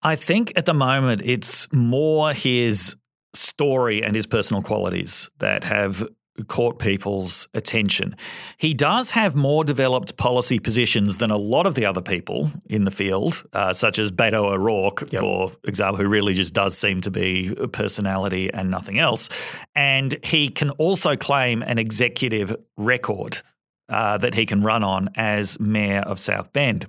I 0.02 0.16
think 0.16 0.54
at 0.56 0.66
the 0.66 0.74
moment 0.74 1.24
it's 1.26 1.72
more 1.74 2.32
his 2.32 2.96
story 3.34 4.04
and 4.04 4.16
his 4.16 4.28
personal 4.28 4.62
qualities 4.62 5.30
that 5.40 5.64
have 5.64 6.08
caught 6.48 6.80
people's 6.80 7.48
attention. 7.54 8.16
He 8.58 8.74
does 8.74 9.12
have 9.12 9.36
more 9.36 9.64
developed 9.64 10.18
policy 10.18 10.60
positions 10.60 11.18
than 11.18 11.32
a 11.32 11.38
lot 11.38 11.66
of 11.66 11.76
the 11.76 11.86
other 11.86 12.02
people 12.02 12.52
in 12.66 12.86
the 12.86 12.92
field, 12.92 13.44
uh, 13.54 13.74
such 13.74 14.00
as 14.00 14.12
Beto 14.12 14.52
O'Rourke, 14.54 15.10
for 15.10 15.52
example, 15.64 16.04
who 16.04 16.10
really 16.10 16.34
just 16.34 16.54
does 16.54 16.78
seem 16.78 17.02
to 17.02 17.12
be 17.12 17.56
a 17.58 17.68
personality 17.68 18.54
and 18.54 18.70
nothing 18.70 19.00
else. 19.00 19.30
And 19.76 20.18
he 20.24 20.50
can 20.50 20.72
also 20.72 21.16
claim 21.16 21.62
an 21.62 21.78
executive 21.78 22.56
record 22.78 23.42
uh, 23.90 24.18
that 24.18 24.34
he 24.34 24.46
can 24.46 24.64
run 24.64 24.84
on 24.84 25.10
as 25.16 25.60
mayor 25.60 26.02
of 26.02 26.20
South 26.20 26.52
Bend. 26.54 26.86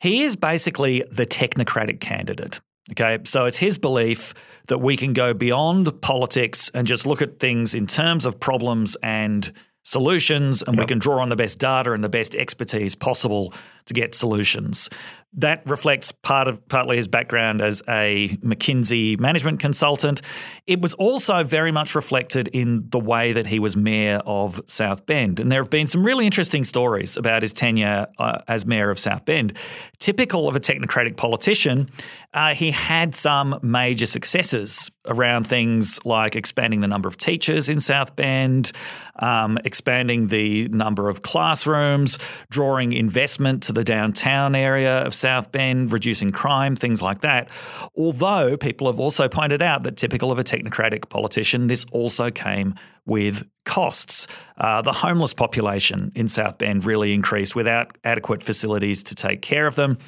He 0.00 0.22
is 0.22 0.36
basically 0.36 1.04
the 1.10 1.26
technocratic 1.26 2.00
candidate. 2.00 2.60
Okay, 2.92 3.18
so 3.24 3.46
it's 3.46 3.58
his 3.58 3.78
belief 3.78 4.32
that 4.68 4.78
we 4.78 4.96
can 4.96 5.12
go 5.12 5.34
beyond 5.34 6.00
politics 6.02 6.70
and 6.72 6.86
just 6.86 7.04
look 7.06 7.20
at 7.20 7.40
things 7.40 7.74
in 7.74 7.86
terms 7.86 8.24
of 8.24 8.38
problems 8.38 8.96
and 9.02 9.52
solutions, 9.82 10.62
and 10.62 10.78
we 10.78 10.84
can 10.84 10.98
draw 10.98 11.20
on 11.20 11.28
the 11.28 11.36
best 11.36 11.58
data 11.58 11.92
and 11.92 12.02
the 12.02 12.08
best 12.08 12.34
expertise 12.34 12.94
possible 12.94 13.54
to 13.86 13.94
get 13.94 14.14
solutions. 14.14 14.90
That 15.36 15.62
reflects 15.66 16.12
part 16.12 16.48
of 16.48 16.66
partly 16.68 16.96
his 16.96 17.08
background 17.08 17.60
as 17.60 17.82
a 17.88 18.28
McKinsey 18.42 19.20
management 19.20 19.60
consultant. 19.60 20.22
It 20.66 20.80
was 20.80 20.94
also 20.94 21.44
very 21.44 21.70
much 21.70 21.94
reflected 21.94 22.48
in 22.48 22.88
the 22.88 22.98
way 22.98 23.32
that 23.32 23.46
he 23.46 23.58
was 23.58 23.76
mayor 23.76 24.20
of 24.26 24.60
South 24.66 25.06
Bend. 25.06 25.38
And 25.38 25.52
there 25.52 25.62
have 25.62 25.70
been 25.70 25.86
some 25.86 26.04
really 26.04 26.24
interesting 26.24 26.64
stories 26.64 27.16
about 27.16 27.42
his 27.42 27.52
tenure 27.52 28.06
uh, 28.18 28.38
as 28.48 28.66
mayor 28.66 28.90
of 28.90 28.98
South 28.98 29.24
Bend. 29.24 29.56
Typical 29.98 30.48
of 30.48 30.56
a 30.56 30.60
technocratic 30.60 31.16
politician, 31.16 31.88
uh, 32.32 32.54
he 32.54 32.70
had 32.70 33.14
some 33.14 33.58
major 33.62 34.06
successes 34.06 34.90
around 35.06 35.46
things 35.46 36.04
like 36.04 36.36
expanding 36.36 36.80
the 36.80 36.86
number 36.86 37.08
of 37.08 37.16
teachers 37.16 37.68
in 37.68 37.80
South 37.80 38.16
Bend, 38.16 38.72
um, 39.20 39.58
expanding 39.64 40.28
the 40.28 40.68
number 40.68 41.08
of 41.08 41.22
classrooms, 41.22 42.18
drawing 42.50 42.92
investment 42.92 43.62
to 43.64 43.72
the 43.72 43.84
downtown 43.84 44.54
area 44.54 45.06
of 45.06 45.14
South 45.26 45.50
Bend, 45.50 45.92
reducing 45.92 46.30
crime, 46.30 46.76
things 46.76 47.02
like 47.02 47.22
that. 47.22 47.48
Although 47.96 48.56
people 48.56 48.86
have 48.86 49.00
also 49.00 49.28
pointed 49.28 49.60
out 49.60 49.82
that 49.82 49.96
typical 49.96 50.30
of 50.30 50.38
a 50.38 50.44
technocratic 50.44 51.08
politician, 51.08 51.66
this 51.66 51.84
also 51.90 52.30
came 52.30 52.76
with 53.06 53.48
costs. 53.64 54.28
Uh, 54.56 54.82
the 54.82 54.92
homeless 54.92 55.34
population 55.34 56.12
in 56.14 56.28
South 56.28 56.58
Bend 56.58 56.84
really 56.84 57.12
increased 57.12 57.56
without 57.56 57.98
adequate 58.04 58.40
facilities 58.40 59.02
to 59.02 59.16
take 59.16 59.42
care 59.42 59.66
of 59.66 59.74
them. 59.74 59.98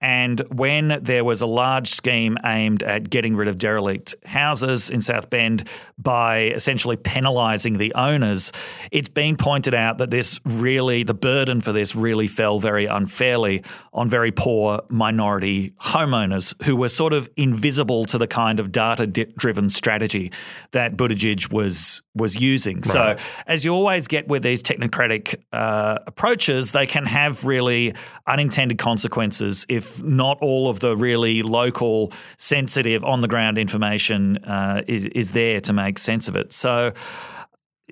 And 0.00 0.40
when 0.54 0.98
there 1.02 1.24
was 1.24 1.40
a 1.40 1.46
large 1.46 1.88
scheme 1.88 2.36
aimed 2.44 2.82
at 2.82 3.08
getting 3.08 3.36
rid 3.36 3.48
of 3.48 3.58
derelict 3.58 4.14
houses 4.26 4.90
in 4.90 5.00
South 5.00 5.30
Bend 5.30 5.66
by 5.96 6.50
essentially 6.54 6.96
penalising 6.96 7.78
the 7.78 7.94
owners, 7.94 8.52
it's 8.90 9.08
been 9.08 9.36
pointed 9.36 9.72
out 9.72 9.98
that 9.98 10.10
this 10.10 10.40
really, 10.44 11.04
the 11.04 11.14
burden 11.14 11.60
for 11.60 11.72
this 11.72 11.96
really 11.96 12.26
fell 12.26 12.60
very 12.60 12.86
unfairly 12.86 13.62
on 13.92 14.10
very 14.10 14.30
poor 14.30 14.82
minority 14.88 15.70
homeowners 15.80 16.60
who 16.64 16.76
were 16.76 16.88
sort 16.88 17.12
of 17.12 17.28
invisible 17.36 18.04
to 18.04 18.18
the 18.18 18.26
kind 18.26 18.60
of 18.60 18.72
data 18.72 19.06
driven 19.06 19.68
strategy 19.68 20.30
that 20.72 20.96
Buttigieg 20.96 21.52
was 21.52 22.02
was 22.14 22.40
using. 22.40 22.76
Right. 22.76 22.86
So, 22.86 23.16
as 23.46 23.64
you 23.64 23.74
always 23.74 24.06
get 24.06 24.28
with 24.28 24.42
these 24.42 24.62
technocratic 24.62 25.36
uh, 25.52 25.98
approaches, 26.06 26.72
they 26.72 26.86
can 26.86 27.06
have 27.06 27.44
really 27.44 27.94
unintended 28.26 28.78
consequences 28.78 29.66
if 29.68 29.83
not 30.02 30.38
all 30.40 30.68
of 30.68 30.80
the 30.80 30.96
really 30.96 31.42
local, 31.42 32.12
sensitive, 32.36 33.04
on 33.04 33.20
the 33.20 33.28
ground 33.28 33.58
information 33.58 34.38
uh, 34.44 34.82
is 34.86 35.06
is 35.06 35.30
there 35.32 35.60
to 35.62 35.72
make 35.72 35.98
sense 35.98 36.28
of 36.28 36.36
it. 36.36 36.52
So, 36.52 36.92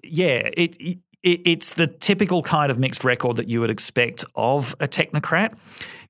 yeah, 0.02 0.50
it, 0.56 0.76
it 0.78 0.98
it's 1.22 1.74
the 1.74 1.86
typical 1.86 2.42
kind 2.42 2.70
of 2.70 2.78
mixed 2.78 3.04
record 3.04 3.36
that 3.36 3.48
you 3.48 3.60
would 3.60 3.70
expect 3.70 4.24
of 4.34 4.74
a 4.80 4.88
technocrat 4.88 5.56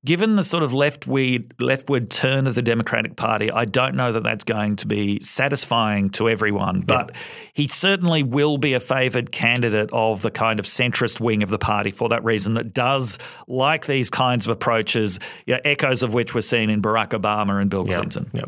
given 0.04 0.34
the 0.34 0.42
sort 0.42 0.64
of 0.64 0.74
leftward 0.74 1.54
leftward 1.60 2.10
turn 2.10 2.46
of 2.46 2.54
the 2.54 2.62
Democratic 2.62 3.16
Party, 3.16 3.50
I 3.50 3.64
don't 3.64 3.94
know 3.94 4.10
that 4.12 4.24
that's 4.24 4.44
going 4.44 4.76
to 4.76 4.86
be 4.86 5.20
satisfying 5.20 6.10
to 6.10 6.28
everyone. 6.28 6.80
But 6.80 7.10
yeah. 7.12 7.20
he 7.54 7.68
certainly 7.68 8.22
will 8.22 8.58
be 8.58 8.74
a 8.74 8.80
favoured 8.80 9.30
candidate 9.30 9.90
of 9.92 10.22
the 10.22 10.30
kind 10.30 10.58
of 10.58 10.66
centrist 10.66 11.20
wing 11.20 11.42
of 11.42 11.50
the 11.50 11.58
party 11.58 11.90
for 11.90 12.08
that 12.08 12.24
reason. 12.24 12.54
That 12.54 12.74
does 12.74 13.18
like 13.46 13.86
these 13.86 14.10
kinds 14.10 14.46
of 14.46 14.52
approaches, 14.52 15.20
you 15.46 15.54
know, 15.54 15.60
echoes 15.64 16.02
of 16.02 16.12
which 16.14 16.34
were 16.34 16.40
seen 16.40 16.68
in 16.68 16.82
Barack 16.82 17.10
Obama 17.10 17.60
and 17.60 17.70
Bill 17.70 17.84
Clinton. 17.84 18.28
Yeah. 18.32 18.42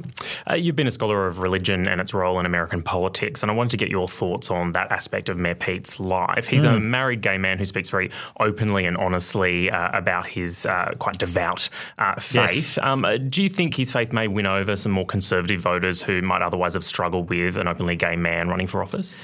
Uh, 0.51 0.55
you've 0.55 0.77
been 0.77 0.89
a 0.89 0.93
scholar 0.93 1.27
of 1.27 1.39
religion 1.39 1.87
and 1.87 2.01
its 2.01 2.13
role 2.13 2.41
in 2.41 2.47
American 2.47 2.83
politics, 2.83 3.43
and 3.43 3.51
I 3.51 3.55
wanted 3.55 3.71
to 3.71 3.77
get 3.77 3.91
your 3.91 4.09
thoughts 4.09 4.51
on 4.51 4.73
that 4.73 4.91
aspect 4.91 5.29
of 5.29 5.39
Mayor 5.39 5.55
Pete's 5.55 6.01
life. 6.01 6.49
He's 6.49 6.65
mm. 6.65 6.77
a 6.77 6.81
married 6.81 7.21
gay 7.21 7.39
man 7.39 7.59
who 7.59 7.65
speaks 7.65 7.91
very 7.91 8.11
openly 8.41 8.87
and 8.87 8.97
honestly 8.97 9.71
uh, 9.71 9.97
about 9.97 10.27
his 10.27 10.67
uh, 10.67 10.91
quite 10.99 11.19
devout 11.19 11.44
about 11.45 11.69
uh, 11.99 12.15
faith. 12.21 12.77
Yes. 12.77 12.79
Um, 12.79 13.05
uh, 13.05 13.17
do 13.17 13.43
you 13.43 13.49
think 13.49 13.75
his 13.77 13.93
faith 13.93 14.13
may 14.13 14.29
win 14.29 14.47
over 14.47 14.77
some 14.77 14.93
more 14.93 15.07
conservative 15.07 15.61
voters 15.61 16.03
who 16.03 16.23
might 16.23 16.43
otherwise 16.43 16.75
have 16.75 16.85
struggled 16.85 17.31
with 17.31 17.57
an 17.57 17.69
openly 17.69 17.97
gay 17.97 18.17
man 18.17 18.49
running 18.49 18.67
for 18.67 18.83
office? 18.83 19.17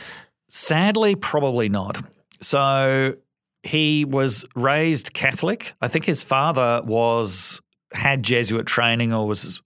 Sadly, 0.49 1.15
probably 1.15 1.69
not. 1.69 1.99
So 2.41 3.15
he 3.63 4.05
was 4.05 4.45
raised 4.57 5.13
Catholic. 5.13 5.75
I 5.81 5.89
think 5.89 6.05
his 6.05 6.23
father 6.23 6.83
was 6.85 7.61
had 7.93 8.23
Jesuit 8.23 8.67
training 8.67 9.13
or 9.13 9.27
was 9.27 9.61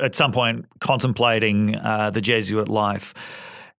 at 0.00 0.14
some 0.14 0.32
point 0.32 0.66
contemplating 0.80 1.76
uh, 1.76 2.10
the 2.10 2.20
Jesuit 2.20 2.68
life 2.68 3.14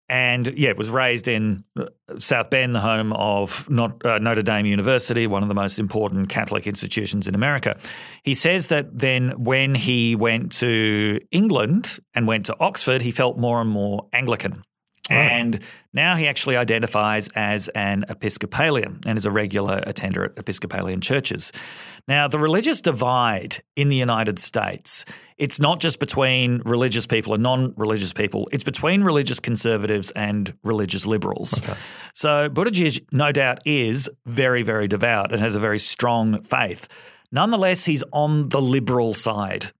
and 0.09 0.47
yeah, 0.47 0.69
it 0.69 0.77
was 0.77 0.89
raised 0.89 1.27
in 1.27 1.63
uh, 1.77 1.85
South 2.19 2.49
Bend, 2.49 2.75
the 2.75 2.81
home 2.81 3.13
of 3.13 3.67
uh, 3.71 4.19
Notre 4.19 4.41
Dame 4.41 4.65
University, 4.65 5.27
one 5.27 5.43
of 5.43 5.49
the 5.49 5.55
most 5.55 5.79
important 5.79 6.29
Catholic 6.29 6.67
institutions 6.67 7.27
in 7.27 7.35
America. 7.35 7.77
He 8.23 8.33
says 8.33 8.67
that 8.67 8.99
then 8.99 9.31
when 9.43 9.75
he 9.75 10.15
went 10.15 10.51
to 10.53 11.19
England 11.31 11.99
and 12.13 12.27
went 12.27 12.45
to 12.47 12.55
Oxford, 12.59 13.01
he 13.01 13.11
felt 13.11 13.37
more 13.37 13.61
and 13.61 13.69
more 13.69 14.07
Anglican. 14.11 14.63
Oh. 15.09 15.15
And 15.15 15.61
now 15.93 16.15
he 16.15 16.27
actually 16.27 16.55
identifies 16.55 17.29
as 17.35 17.69
an 17.69 18.05
Episcopalian 18.07 19.01
and 19.05 19.17
is 19.17 19.25
a 19.25 19.31
regular 19.31 19.81
attender 19.85 20.25
at 20.25 20.37
Episcopalian 20.37 21.01
churches. 21.01 21.51
Now, 22.07 22.27
the 22.27 22.39
religious 22.39 22.81
divide 22.81 23.57
in 23.75 23.89
the 23.89 23.95
United 23.95 24.39
States, 24.39 25.05
it's 25.37 25.59
not 25.59 25.79
just 25.79 25.99
between 25.99 26.61
religious 26.65 27.07
people 27.07 27.33
and 27.33 27.43
non 27.43 27.73
religious 27.77 28.13
people, 28.13 28.47
it's 28.51 28.63
between 28.63 29.03
religious 29.03 29.39
conservatives 29.39 30.11
and 30.11 30.53
religious 30.63 31.05
liberals. 31.05 31.61
Okay. 31.63 31.77
So 32.13 32.49
Buttigieg, 32.49 33.05
no 33.11 33.31
doubt, 33.31 33.59
is 33.65 34.09
very, 34.25 34.63
very 34.63 34.87
devout 34.87 35.31
and 35.31 35.41
has 35.41 35.55
a 35.55 35.59
very 35.59 35.79
strong 35.79 36.41
faith. 36.41 36.87
Nonetheless, 37.31 37.85
he's 37.85 38.03
on 38.11 38.49
the 38.49 38.61
liberal 38.61 39.13
side 39.13 39.71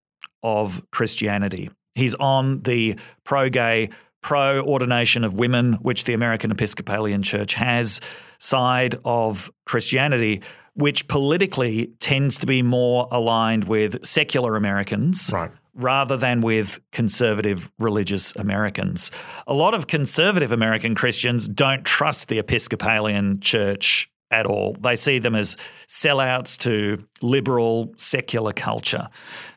of 0.42 0.84
Christianity. 0.92 1.70
He's 1.96 2.16
on 2.16 2.62
the 2.62 2.98
pro 3.24 3.50
gay, 3.50 3.90
pro 4.22 4.62
ordination 4.62 5.24
of 5.24 5.36
women, 5.36 5.74
which 5.74 6.06
the 6.06 6.14
American 6.14 6.50
Episcopalian 6.50 7.22
Church 7.22 7.54
has, 7.54 8.02
side 8.40 8.96
of 9.06 9.52
Christianity 9.66 10.42
which 10.76 11.08
politically 11.08 11.94
tends 12.00 12.38
to 12.40 12.46
be 12.46 12.62
more 12.62 13.08
aligned 13.12 13.66
with 13.66 14.04
secular 14.06 14.56
Americans. 14.56 15.32
Right 15.34 15.52
rather 15.76 16.16
than 16.16 16.42
with 16.42 16.80
conservative 16.92 17.72
religious 17.80 18.36
Americans. 18.36 19.12
A 19.48 19.54
lot 19.54 19.74
of 19.74 19.88
conservative 19.88 20.52
American 20.52 20.94
Christians 20.96 21.48
don't 21.48 21.84
trust 21.84 22.28
the 22.28 22.40
Episcopalian 22.40 23.40
Church 23.40 24.08
at 24.34 24.46
all. 24.46 24.76
They 24.80 24.96
see 24.96 25.20
them 25.20 25.36
as 25.36 25.56
sellouts 25.88 26.58
to 26.64 27.06
liberal 27.22 27.94
secular 27.98 28.52
culture. 28.52 29.08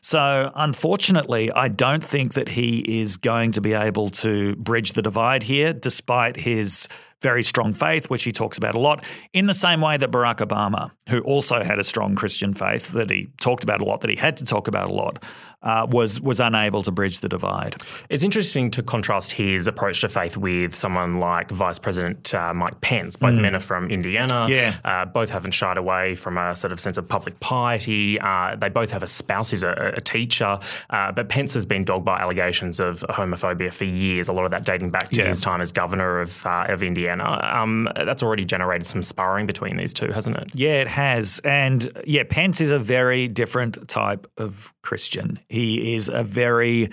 So, 0.01 0.51
unfortunately, 0.55 1.51
I 1.51 1.67
don't 1.67 2.03
think 2.03 2.33
that 2.33 2.49
he 2.49 3.01
is 3.01 3.17
going 3.17 3.51
to 3.53 3.61
be 3.61 3.73
able 3.73 4.09
to 4.09 4.55
bridge 4.55 4.93
the 4.93 5.01
divide 5.01 5.43
here, 5.43 5.73
despite 5.73 6.37
his 6.37 6.87
very 7.21 7.43
strong 7.43 7.73
faith, 7.73 8.09
which 8.09 8.23
he 8.23 8.31
talks 8.31 8.57
about 8.57 8.75
a 8.75 8.79
lot, 8.79 9.03
in 9.33 9.47
the 9.47 9.53
same 9.53 9.81
way 9.81 9.97
that 9.97 10.11
Barack 10.11 10.37
Obama, 10.37 10.91
who 11.09 11.21
also 11.21 11.63
had 11.63 11.79
a 11.79 11.83
strong 11.83 12.15
Christian 12.15 12.53
faith 12.53 12.89
that 12.89 13.09
he 13.09 13.29
talked 13.39 13.63
about 13.63 13.81
a 13.81 13.85
lot, 13.85 14.01
that 14.01 14.09
he 14.09 14.15
had 14.15 14.37
to 14.37 14.45
talk 14.45 14.67
about 14.67 14.89
a 14.89 14.93
lot, 14.93 15.23
uh, 15.63 15.87
was 15.89 16.21
was 16.21 16.39
unable 16.39 16.83
to 16.83 16.91
bridge 16.91 17.19
the 17.19 17.29
divide. 17.29 17.75
It's 18.09 18.23
interesting 18.23 18.69
to 18.71 18.83
contrast 18.83 19.33
his 19.33 19.67
approach 19.67 20.01
to 20.01 20.09
faith 20.09 20.37
with 20.37 20.75
someone 20.75 21.13
like 21.13 21.49
Vice 21.49 21.79
President 21.79 22.33
uh, 22.33 22.53
Mike 22.53 22.79
Pence. 22.81 23.15
Both 23.15 23.33
mm. 23.33 23.41
men 23.41 23.55
are 23.55 23.59
from 23.59 23.89
Indiana. 23.89 24.47
Yeah. 24.49 24.75
Uh, 24.85 25.05
both 25.05 25.29
haven't 25.29 25.51
shied 25.51 25.77
away 25.77 26.15
from 26.15 26.37
a 26.37 26.55
sort 26.55 26.71
of 26.71 26.79
sense 26.79 26.97
of 26.97 27.07
public 27.07 27.39
piety. 27.39 28.19
Uh, 28.19 28.55
they 28.55 28.69
both 28.69 28.91
have 28.91 29.03
a 29.03 29.07
spouse 29.07 29.49
who's 29.49 29.63
a, 29.63 29.93
a 29.97 30.01
teacher. 30.01 30.59
Uh, 30.89 31.11
but 31.11 31.29
Pence 31.29 31.53
has 31.53 31.65
been 31.65 31.83
dogged 31.83 32.05
by 32.05 32.19
allegations 32.19 32.79
of 32.79 32.99
homophobia 33.09 33.73
for 33.73 33.85
years. 33.85 34.27
A 34.29 34.33
lot 34.33 34.45
of 34.45 34.51
that 34.51 34.63
dating 34.63 34.91
back 34.91 35.09
to 35.09 35.21
yeah. 35.21 35.27
his 35.27 35.41
time 35.41 35.61
as 35.61 35.71
governor 35.71 36.19
of 36.19 36.45
uh, 36.45 36.65
of 36.67 36.83
Indiana. 36.83 37.39
Um, 37.43 37.89
that's 37.95 38.21
already 38.21 38.45
generated 38.45 38.85
some 38.85 39.01
sparring 39.01 39.47
between 39.47 39.77
these 39.77 39.93
two, 39.93 40.11
hasn't 40.13 40.37
it? 40.37 40.51
Yeah, 40.53 40.81
it 40.81 40.87
has. 40.87 41.41
And 41.43 41.89
yeah, 42.05 42.23
Pence 42.29 42.61
is 42.61 42.71
a 42.71 42.79
very 42.79 43.27
different 43.27 43.87
type 43.87 44.27
of 44.37 44.73
Christian. 44.81 45.39
He 45.49 45.95
is 45.95 46.09
a 46.09 46.23
very 46.23 46.89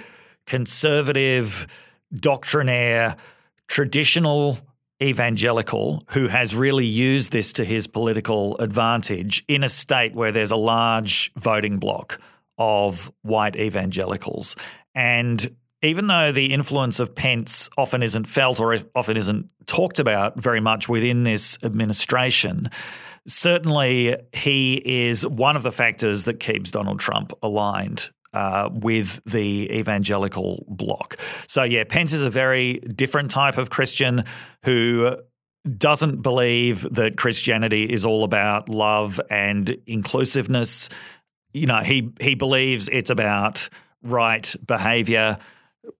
conservative, 0.47 1.67
doctrinaire, 2.15 3.17
traditional 3.69 4.59
evangelical 5.03 6.03
who 6.11 6.29
has 6.29 6.55
really 6.55 6.87
used 6.87 7.33
this 7.33 7.53
to 7.55 7.65
his 7.65 7.87
political 7.87 8.57
advantage 8.59 9.45
in 9.49 9.65
a 9.65 9.69
state 9.69 10.15
where 10.15 10.33
there's 10.33 10.51
a 10.51 10.57
large 10.57 11.33
voting 11.35 11.79
bloc 11.79 12.21
of 12.59 13.11
white 13.23 13.57
evangelicals. 13.57 14.57
And 14.95 15.57
even 15.83 16.07
though 16.07 16.33
the 16.33 16.53
influence 16.53 17.01
of 17.01 17.15
Pence 17.15 17.69
often 17.77 18.03
isn't 18.03 18.27
felt 18.27 18.61
or 18.61 18.79
often 18.95 19.17
isn't 19.17 19.49
talked 19.67 19.99
about 19.99 20.41
very 20.41 20.61
much 20.61 20.89
within 20.89 21.25
this 21.25 21.59
administration, 21.63 22.71
certainly 23.27 24.17
he 24.33 24.81
is 24.85 25.27
one 25.27 25.57
of 25.57 25.63
the 25.63 25.73
factors 25.73 26.25
that 26.25 26.41
keeps 26.41 26.71
Donald 26.71 27.01
Trump 27.01 27.33
aligned 27.43 28.11
uh, 28.35 28.69
with 28.73 29.25
the 29.25 29.71
evangelical 29.73 30.65
bloc. 30.69 31.17
So, 31.47 31.63
yeah, 31.63 31.85
Pence 31.85 32.13
is 32.13 32.23
a 32.23 32.31
very 32.31 32.75
different 32.75 33.31
type 33.31 33.57
of 33.57 33.71
Christian 33.71 34.25
who 34.65 35.17
doesn't 35.79 36.21
believe 36.21 36.83
that 36.95 37.17
Christianity 37.17 37.85
is 37.85 38.05
all 38.05 38.25
about 38.25 38.69
love 38.69 39.21
and 39.31 39.77
inclusiveness. 39.87 40.91
You 41.55 41.67
know, 41.67 41.79
he 41.79 42.13
he 42.21 42.35
believes 42.35 42.89
it's 42.91 43.09
about 43.09 43.69
right 44.03 44.55
behavior 44.67 45.39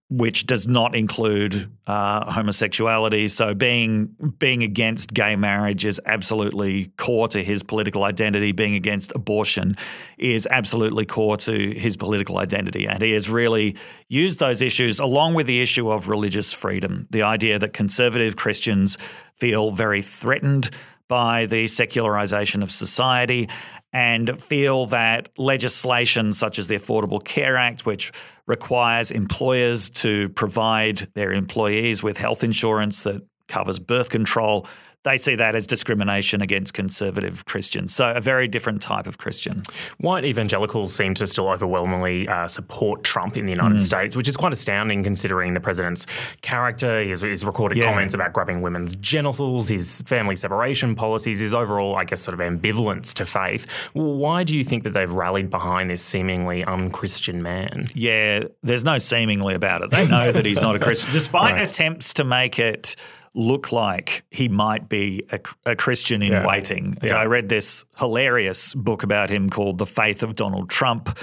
which 0.09 0.45
does 0.45 0.67
not 0.67 0.95
include 0.95 1.67
uh, 1.87 2.31
homosexuality. 2.31 3.27
So 3.27 3.55
being 3.55 4.15
being 4.37 4.61
against 4.61 5.13
gay 5.13 5.35
marriage 5.35 5.83
is 5.83 5.99
absolutely 6.05 6.91
core 6.97 7.27
to 7.29 7.43
his 7.43 7.63
political 7.63 8.03
identity. 8.03 8.51
Being 8.51 8.75
against 8.75 9.13
abortion 9.15 9.75
is 10.19 10.47
absolutely 10.51 11.05
core 11.05 11.37
to 11.37 11.73
his 11.73 11.97
political 11.97 12.37
identity, 12.37 12.87
and 12.87 13.01
he 13.01 13.13
has 13.13 13.29
really 13.29 13.75
used 14.07 14.39
those 14.39 14.61
issues 14.61 14.99
along 14.99 15.33
with 15.33 15.47
the 15.47 15.61
issue 15.61 15.89
of 15.89 16.07
religious 16.07 16.53
freedom. 16.53 17.05
The 17.09 17.23
idea 17.23 17.57
that 17.57 17.73
conservative 17.73 18.35
Christians 18.35 18.97
feel 19.35 19.71
very 19.71 20.01
threatened 20.03 20.69
by 21.07 21.45
the 21.45 21.67
secularization 21.67 22.63
of 22.63 22.71
society 22.71 23.47
and 23.95 24.43
feel 24.43 24.87
that 24.87 25.29
legislation 25.37 26.33
such 26.33 26.59
as 26.59 26.67
the 26.67 26.77
Affordable 26.77 27.23
Care 27.23 27.55
Act, 27.55 27.85
which 27.85 28.11
requires 28.45 29.09
employers 29.09 29.89
to 29.89 30.27
provide 30.29 31.07
their 31.13 31.31
employees 31.31 32.03
with 32.03 32.17
health 32.17 32.43
insurance 32.43 33.03
that 33.03 33.25
covers 33.47 33.79
birth 33.79 34.09
control, 34.09 34.67
they 35.05 35.15
see 35.17 35.35
that 35.35 35.55
as 35.55 35.65
discrimination 35.65 36.41
against 36.41 36.73
conservative 36.73 37.45
Christians. 37.45 37.95
So, 37.95 38.11
a 38.11 38.19
very 38.19 38.47
different 38.49 38.81
type 38.81 39.07
of 39.07 39.17
Christian. 39.17 39.61
White 39.99 40.25
evangelicals 40.25 40.93
seem 40.93 41.13
to 41.13 41.25
still 41.27 41.47
overwhelmingly 41.47 42.27
uh, 42.27 42.47
support 42.49 43.03
Trump 43.05 43.37
in 43.37 43.45
the 43.45 43.51
United 43.53 43.77
Mm. 43.77 43.81
States, 43.81 44.15
which 44.17 44.27
is 44.27 44.35
quite 44.35 44.51
astounding 44.51 45.03
considering 45.03 45.53
the 45.53 45.59
president's 45.61 46.05
character, 46.41 47.01
his, 47.01 47.21
his 47.21 47.45
recorded 47.45 47.77
Yeah. 47.77 47.91
comments 47.91 48.13
about 48.13 48.33
grabbing 48.33 48.61
women's 48.61 48.95
genitals, 48.97 49.69
his 49.69 50.01
family 50.01 50.35
separation 50.35 50.95
policies, 50.95 51.39
his 51.39 51.53
overall, 51.53 51.95
I 51.95 52.03
guess, 52.03 52.21
sort 52.21 52.39
of 52.39 52.39
ambivalence 52.45 53.13
to 53.13 53.25
faith. 53.25 53.89
Why 53.93 54.43
do 54.43 54.55
you 54.57 54.63
think 54.63 54.83
that 54.83 54.91
they've 54.91 55.11
rallied 55.13 55.49
behind 55.49 55.89
this 55.89 56.01
seemingly 56.03 56.63
unchristian 56.65 57.41
man? 57.43 57.87
Yeah, 57.93 58.43
there's 58.63 58.83
no 58.83 58.97
seemingly 58.97 59.53
about 59.55 59.81
it. 59.83 59.91
They 59.91 60.07
know 60.07 60.31
that 60.31 60.45
he's 60.45 60.61
not 60.61 60.75
a 60.75 60.79
Christian, 60.85 61.11
despite 61.13 61.53
Right. 61.53 61.67
attempts 61.67 62.13
to 62.15 62.23
make 62.23 62.57
it 62.59 62.95
look 63.35 63.71
like 63.71 64.23
he 64.31 64.47
might 64.47 64.87
be 64.89 65.21
a, 65.31 65.39
a 65.65 65.75
Christian 65.75 66.21
in 66.23 66.31
Yeah. 66.31 66.47
waiting. 66.47 66.97
Yeah. 67.03 67.17
I 67.17 67.25
read 67.25 67.49
this 67.49 67.83
hilarious 67.99 68.73
book 68.73 69.03
about 69.03 69.29
him 69.29 69.49
called 69.49 69.77
The 69.77 69.85
Faith 69.85 70.23
of 70.23 70.35
Donald 70.35 70.69
Trump 70.69 71.17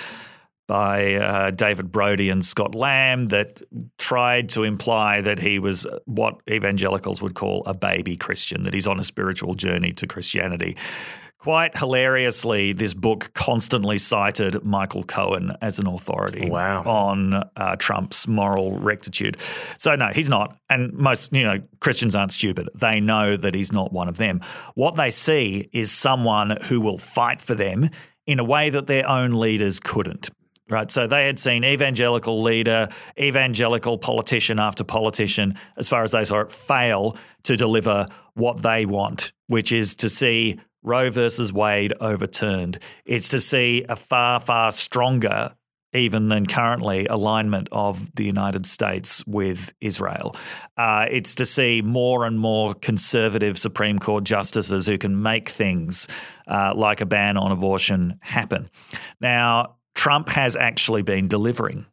by 0.69 1.15
uh, 1.15 1.51
David 1.51 1.91
Brody 1.91 2.31
and 2.31 2.45
Scott 2.45 2.75
Lamb 2.75 3.29
that 3.29 3.63
tried 3.99 4.49
to 4.51 4.63
imply 4.63 5.21
that 5.21 5.39
he 5.41 5.59
was 5.59 5.87
what 6.05 6.37
evangelicals 6.49 7.21
would 7.21 7.35
call 7.35 7.63
a 7.67 7.75
baby 7.75 8.17
Christian, 8.17 8.63
that 8.65 8.73
he's 8.75 8.87
on 8.87 9.01
a 9.01 9.05
spiritual 9.05 9.55
journey 9.55 9.93
to 9.93 10.07
Christianity. 10.07 10.77
Quite 11.43 11.77
hilariously, 11.77 12.73
this 12.73 12.95
book 12.95 13.33
constantly 13.35 13.99
cited 13.99 14.63
Michael 14.65 15.03
Cohen 15.03 15.51
as 15.61 15.81
an 15.81 15.89
authority 15.89 16.49
Wow. 16.49 16.85
on 16.85 17.35
uh, 17.57 17.75
Trump's 17.81 18.29
moral 18.29 18.79
rectitude. 18.79 19.37
So 19.77 19.97
no, 19.97 20.07
he's 20.15 20.29
not. 20.29 20.57
And 20.71 20.93
most, 20.93 21.33
you 21.33 21.43
know, 21.43 21.59
Christians 21.81 22.15
aren't 22.15 22.31
stupid. 22.31 22.69
They 22.77 23.01
know 23.01 23.37
that 23.37 23.57
he's 23.57 23.73
not 23.73 23.93
one 23.93 24.09
of 24.09 24.19
them. 24.19 24.41
What 24.77 24.95
they 24.95 25.11
see 25.11 25.69
is 25.73 25.91
someone 25.91 26.59
who 26.69 26.81
will 26.81 26.99
fight 26.99 27.41
for 27.41 27.57
them 27.57 27.91
in 28.25 28.39
a 28.39 28.45
way 28.45 28.71
that 28.71 28.87
their 28.87 29.09
own 29.09 29.33
leaders 29.33 29.81
couldn't. 29.81 30.31
Right. 30.71 30.93
So 30.93 31.09
they 31.09 31.27
had 31.27 31.41
seen 31.41 31.65
evangelical 31.65 32.41
leader, 32.41 32.89
evangelical 33.19 33.99
politician 33.99 34.61
after 34.61 34.85
politician, 34.85 35.57
as 35.77 35.89
far 35.89 36.05
as 36.05 36.13
they 36.13 36.25
saw 36.25 36.43
it, 36.43 36.53
fail 36.53 37.17
to 37.43 37.57
deliver 37.57 38.07
what 38.35 38.63
they 38.63 38.87
want, 38.87 39.33
which 39.49 39.73
is 39.73 39.97
to 39.97 40.09
see 40.09 40.61
Roe 40.83 41.11
versus 41.11 41.53
Wade 41.53 41.93
overturned. 42.01 42.79
It's 43.05 43.29
to 43.31 43.41
see 43.41 43.85
a 43.89 43.97
far, 43.97 44.41
far 44.41 44.73
stronger, 44.73 45.55
even 45.93 46.29
than 46.29 46.47
currently, 46.47 47.07
alignment 47.07 47.69
of 47.71 48.15
the 48.15 48.25
United 48.25 48.67
States 48.67 49.25
with 49.27 49.73
Israel. 49.81 50.35
Uh, 50.77 51.07
it's 51.11 51.35
to 51.37 51.47
see 51.47 51.83
more 51.83 52.25
and 52.25 52.41
more 52.41 52.75
conservative 52.75 53.59
Supreme 53.59 53.99
Court 53.99 54.25
justices 54.25 54.87
who 54.87 54.99
can 54.99 55.23
make 55.23 55.49
things 55.49 56.09
uh, 56.49 56.73
like 56.75 57.01
a 57.01 57.07
ban 57.07 57.37
on 57.37 57.53
abortion 57.53 58.19
happen. 58.23 58.71
Now, 59.21 59.77
Trump 59.95 60.31
has 60.31 60.57
actually 60.57 61.03
been 61.03 61.29
delivering 61.29 61.87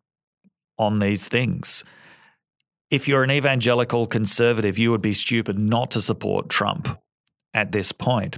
on 0.77 0.99
these 0.99 1.27
things. 1.27 1.83
If 2.89 3.07
you're 3.07 3.23
an 3.23 3.29
evangelical 3.29 4.07
conservative, 4.07 4.79
you 4.79 4.89
would 4.91 5.01
be 5.01 5.13
stupid 5.13 5.59
not 5.59 5.91
to 5.91 6.01
support 6.01 6.49
Trump 6.49 6.97
at 7.53 7.71
this 7.71 7.91
point. 7.91 8.37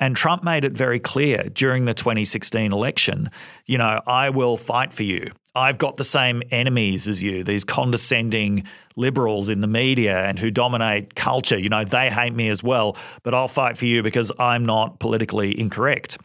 And 0.00 0.16
Trump 0.16 0.42
made 0.42 0.64
it 0.64 0.72
very 0.72 0.98
clear 0.98 1.44
during 1.52 1.84
the 1.84 1.94
2016 1.94 2.72
election 2.72 3.30
you 3.66 3.78
know, 3.78 4.00
I 4.06 4.30
will 4.30 4.56
fight 4.56 4.94
for 4.94 5.02
you. 5.02 5.32
I've 5.54 5.78
got 5.78 5.96
the 5.96 6.04
same 6.04 6.42
enemies 6.50 7.08
as 7.08 7.22
you, 7.22 7.42
these 7.42 7.64
condescending 7.64 8.66
liberals 8.94 9.48
in 9.48 9.60
the 9.60 9.66
media 9.66 10.24
and 10.24 10.38
who 10.38 10.50
dominate 10.50 11.14
culture. 11.14 11.58
You 11.58 11.68
know, 11.68 11.84
they 11.84 12.08
hate 12.08 12.34
me 12.34 12.48
as 12.48 12.62
well, 12.62 12.96
but 13.22 13.34
I'll 13.34 13.48
fight 13.48 13.76
for 13.76 13.86
you 13.86 14.02
because 14.02 14.32
I'm 14.38 14.64
not 14.64 15.00
politically 15.00 15.58
incorrect. 15.58 16.18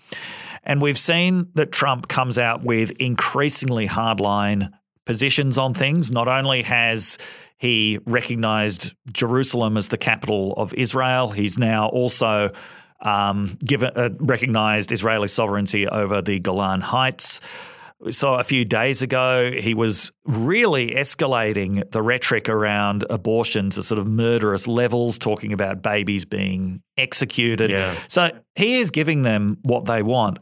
And 0.63 0.82
we've 0.82 0.98
seen 0.98 1.50
that 1.56 1.72
Trump 1.72 2.08
comes 2.08 2.38
out 2.38 2.63
with 2.63 2.91
increasingly 2.91 3.88
hardline 3.88 4.72
positions 5.06 5.58
on 5.58 5.74
things. 5.74 6.12
Not 6.12 6.28
only 6.28 6.62
has 6.62 7.17
he 7.62 8.00
recognized 8.08 8.95
Jerusalem 9.13 9.78
as 9.78 9.89
the 9.89 9.97
capital 9.97 10.54
of 10.54 10.74
Israel, 10.74 11.30
he's 11.30 11.60
now 11.60 11.89
also 11.89 12.50
um, 13.02 13.56
given 13.63 13.91
uh, 13.95 14.10
recognized 14.17 14.91
Israeli 14.91 15.28
sovereignty 15.28 15.88
over 15.88 16.24
the 16.24 16.39
Golan 16.39 16.82
Heights. 16.82 17.39
So 18.10 18.34
a 18.34 18.43
few 18.43 18.65
days 18.65 19.04
ago 19.04 19.52
he 19.52 19.76
was 19.76 20.12
really 20.26 20.95
escalating 20.95 21.88
the 21.91 22.02
rhetoric 22.02 22.50
around 22.50 23.06
abortion 23.12 23.69
to 23.71 23.84
sort 23.84 24.00
of 24.00 24.08
murderous 24.08 24.67
levels, 24.67 25.19
talking 25.19 25.54
about 25.54 25.84
babies 25.84 26.26
being 26.26 26.82
executed. 26.97 27.69
Yeah. 27.69 27.93
So 28.08 28.32
he 28.56 28.80
is 28.80 28.89
giving 28.89 29.21
them 29.21 29.60
what 29.62 29.86
they 29.86 30.02
want. 30.02 30.39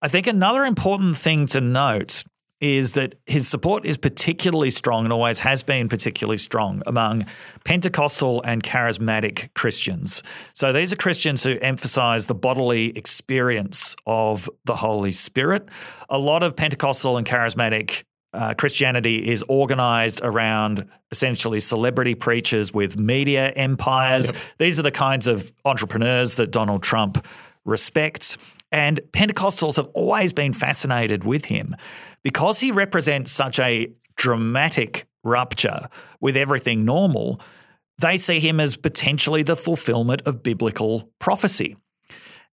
I 0.00 0.08
think 0.08 0.26
another 0.26 0.64
important 0.64 1.18
thing 1.18 1.44
to 1.48 1.60
note 1.60 2.24
is 2.62 2.92
that 2.92 3.16
his 3.26 3.48
support 3.48 3.84
is 3.84 3.98
particularly 3.98 4.70
strong 4.70 5.04
and 5.04 5.12
always 5.12 5.40
has 5.40 5.64
been 5.64 5.88
particularly 5.88 6.38
strong 6.38 6.80
among 6.86 7.26
Pentecostal 7.64 8.40
and 8.42 8.62
charismatic 8.62 9.52
Christians. 9.54 10.22
So 10.54 10.72
these 10.72 10.92
are 10.92 10.96
Christians 10.96 11.42
who 11.42 11.58
emphasize 11.60 12.26
the 12.26 12.36
bodily 12.36 12.96
experience 12.96 13.96
of 14.06 14.48
the 14.64 14.76
Holy 14.76 15.10
Spirit. 15.10 15.68
A 16.08 16.18
lot 16.18 16.44
of 16.44 16.54
Pentecostal 16.54 17.16
and 17.16 17.26
charismatic 17.26 18.04
uh, 18.32 18.54
Christianity 18.54 19.28
is 19.28 19.44
organized 19.48 20.20
around 20.22 20.88
essentially 21.10 21.58
celebrity 21.58 22.14
preachers 22.14 22.72
with 22.72 22.96
media 22.96 23.50
empires. 23.50 24.32
These 24.58 24.78
are 24.78 24.84
the 24.84 24.92
kinds 24.92 25.26
of 25.26 25.52
entrepreneurs 25.64 26.36
that 26.36 26.52
Donald 26.52 26.84
Trump 26.84 27.26
respects. 27.64 28.38
And 28.72 29.00
Pentecostals 29.12 29.76
have 29.76 29.88
always 29.94 30.32
been 30.32 30.54
fascinated 30.54 31.24
with 31.24 31.44
him 31.44 31.76
because 32.24 32.60
he 32.60 32.72
represents 32.72 33.30
such 33.30 33.60
a 33.60 33.92
dramatic 34.16 35.06
rupture 35.22 35.88
with 36.20 36.36
everything 36.36 36.84
normal. 36.84 37.40
They 37.98 38.16
see 38.16 38.40
him 38.40 38.58
as 38.58 38.76
potentially 38.76 39.42
the 39.42 39.56
fulfillment 39.56 40.22
of 40.26 40.42
biblical 40.42 41.12
prophecy. 41.18 41.76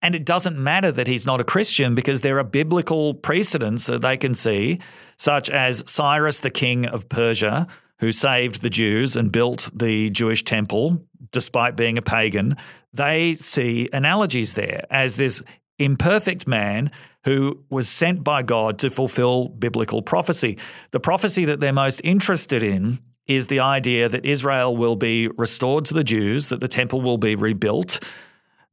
And 0.01 0.15
it 0.15 0.25
doesn't 0.25 0.57
matter 0.57 0.91
that 0.91 1.07
he's 1.07 1.25
not 1.25 1.41
a 1.41 1.45
Christian 1.45 1.95
because 1.95 2.21
there 2.21 2.37
are 2.39 2.43
biblical 2.43 3.13
precedents 3.13 3.85
that 3.87 4.01
they 4.01 4.17
can 4.17 4.35
see, 4.35 4.79
such 5.17 5.49
as 5.49 5.83
Cyrus, 5.87 6.39
the 6.39 6.51
king 6.51 6.85
of 6.85 7.09
Persia, 7.09 7.67
who 7.99 8.11
saved 8.11 8.61
the 8.61 8.69
Jews 8.69 9.15
and 9.15 9.31
built 9.31 9.71
the 9.73 10.09
Jewish 10.11 10.43
temple 10.43 11.03
despite 11.31 11.75
being 11.75 11.97
a 11.97 12.01
pagan. 12.01 12.55
They 12.93 13.33
see 13.33 13.89
analogies 13.91 14.53
there 14.53 14.85
as 14.89 15.15
this 15.15 15.43
imperfect 15.79 16.47
man 16.47 16.91
who 17.25 17.63
was 17.69 17.89
sent 17.89 18.23
by 18.23 18.41
God 18.41 18.79
to 18.79 18.89
fulfill 18.89 19.49
biblical 19.49 20.01
prophecy. 20.01 20.57
The 20.91 20.99
prophecy 20.99 21.45
that 21.45 21.59
they're 21.59 21.73
most 21.73 22.01
interested 22.03 22.63
in 22.63 22.99
is 23.27 23.47
the 23.47 23.59
idea 23.59 24.07
that 24.07 24.25
Israel 24.25 24.75
will 24.75 24.95
be 24.95 25.27
restored 25.27 25.85
to 25.85 25.93
the 25.93 26.03
Jews, 26.03 26.47
that 26.47 26.61
the 26.61 26.67
temple 26.67 27.01
will 27.01 27.17
be 27.17 27.35
rebuilt, 27.35 27.99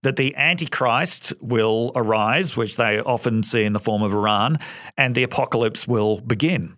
that 0.03 0.17
the 0.17 0.37
Antichrist 0.37 1.33
will 1.41 1.91
arise, 1.97 2.57
which 2.57 2.77
they 2.77 3.01
often 3.01 3.43
see 3.43 3.65
in 3.65 3.73
the 3.73 3.81
form 3.81 4.03
of 4.03 4.13
Iran, 4.13 4.59
and 4.97 5.15
the 5.15 5.25
apocalypse 5.25 5.89
will 5.89 6.21
begin. 6.21 6.77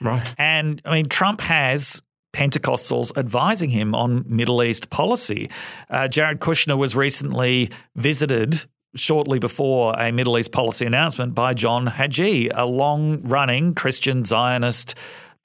Right. 0.00 0.26
And 0.38 0.80
I 0.84 0.92
mean, 0.92 1.06
Trump 1.06 1.40
has 1.40 2.02
Pentecostals 2.32 3.16
advising 3.16 3.70
him 3.70 3.94
on 3.94 4.24
Middle 4.28 4.62
East 4.62 4.90
policy. 4.90 5.50
Uh, 5.88 6.06
Jared 6.06 6.38
Kushner 6.38 6.76
was 6.76 6.94
recently 6.94 7.70
visited 7.94 8.66
shortly 8.94 9.38
before 9.38 9.94
a 9.98 10.12
Middle 10.12 10.38
East 10.38 10.52
policy 10.52 10.86
announcement 10.86 11.34
by 11.34 11.54
John 11.54 11.86
Hagee, 11.86 12.50
a 12.54 12.66
long 12.66 13.22
running 13.22 13.74
Christian 13.74 14.24
Zionist 14.24 14.94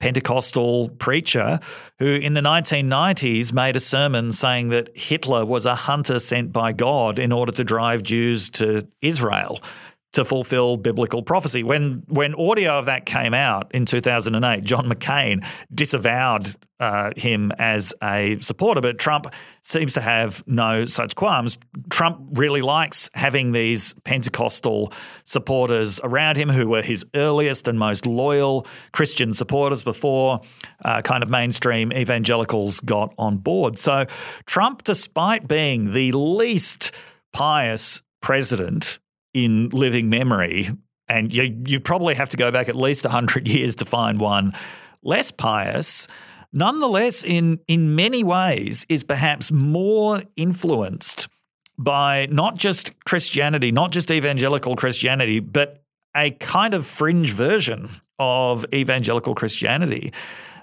Pentecostal 0.02 0.88
preacher 0.88 1.60
who 2.00 2.06
in 2.16 2.34
the 2.34 2.40
1990s 2.40 3.52
made 3.52 3.76
a 3.76 3.80
sermon 3.80 4.32
saying 4.32 4.70
that 4.70 4.90
Hitler 4.96 5.46
was 5.46 5.64
a 5.64 5.76
hunter 5.76 6.18
sent 6.18 6.52
by 6.52 6.72
God 6.72 7.20
in 7.20 7.30
order 7.30 7.52
to 7.52 7.62
drive 7.62 8.02
Jews 8.02 8.50
to 8.50 8.86
Israel 9.00 9.60
to 10.12 10.24
fulfill 10.24 10.76
biblical 10.76 11.22
prophecy. 11.22 11.62
When 11.62 12.02
when 12.08 12.34
audio 12.34 12.78
of 12.78 12.86
that 12.86 13.06
came 13.06 13.34
out 13.34 13.70
in 13.74 13.86
2008, 13.86 14.64
John 14.64 14.88
McCain 14.88 15.44
disavowed 15.74 16.54
uh, 16.80 17.12
him 17.16 17.52
as 17.58 17.94
a 18.02 18.38
supporter, 18.40 18.80
but 18.80 18.98
Trump 18.98 19.32
seems 19.62 19.94
to 19.94 20.00
have 20.00 20.42
no 20.46 20.84
such 20.84 21.14
qualms. 21.14 21.56
Trump 21.90 22.18
really 22.32 22.60
likes 22.60 23.08
having 23.14 23.52
these 23.52 23.94
Pentecostal 24.04 24.92
supporters 25.24 26.00
around 26.02 26.36
him 26.36 26.48
who 26.48 26.68
were 26.68 26.82
his 26.82 27.06
earliest 27.14 27.68
and 27.68 27.78
most 27.78 28.04
loyal 28.04 28.66
Christian 28.92 29.32
supporters 29.32 29.84
before 29.84 30.40
uh, 30.84 31.00
kind 31.02 31.22
of 31.22 31.30
mainstream 31.30 31.92
evangelicals 31.92 32.80
got 32.80 33.14
on 33.16 33.38
board. 33.38 33.78
So 33.78 34.06
Trump, 34.44 34.82
despite 34.82 35.46
being 35.46 35.92
the 35.92 36.10
least 36.12 36.90
pious 37.32 38.02
president 38.20 38.98
in 39.34 39.68
living 39.70 40.08
memory, 40.08 40.68
and 41.08 41.32
you, 41.32 41.62
you 41.66 41.80
probably 41.80 42.14
have 42.14 42.28
to 42.30 42.36
go 42.36 42.50
back 42.50 42.68
at 42.68 42.76
least 42.76 43.04
100 43.04 43.48
years 43.54 43.74
to 43.76 43.84
find 43.84 44.20
one 44.20 44.52
less 45.02 45.30
pious, 45.30 46.06
nonetheless, 46.52 47.24
in, 47.24 47.58
in 47.66 47.94
many 47.96 48.22
ways, 48.22 48.86
is 48.88 49.02
perhaps 49.04 49.50
more 49.50 50.22
influenced 50.36 51.28
by 51.78 52.28
not 52.30 52.56
just 52.56 52.92
Christianity, 53.04 53.72
not 53.72 53.90
just 53.90 54.10
evangelical 54.10 54.76
Christianity, 54.76 55.40
but 55.40 55.82
a 56.14 56.30
kind 56.32 56.74
of 56.74 56.86
fringe 56.86 57.32
version 57.32 57.88
of 58.18 58.64
evangelical 58.72 59.34
Christianity 59.34 60.12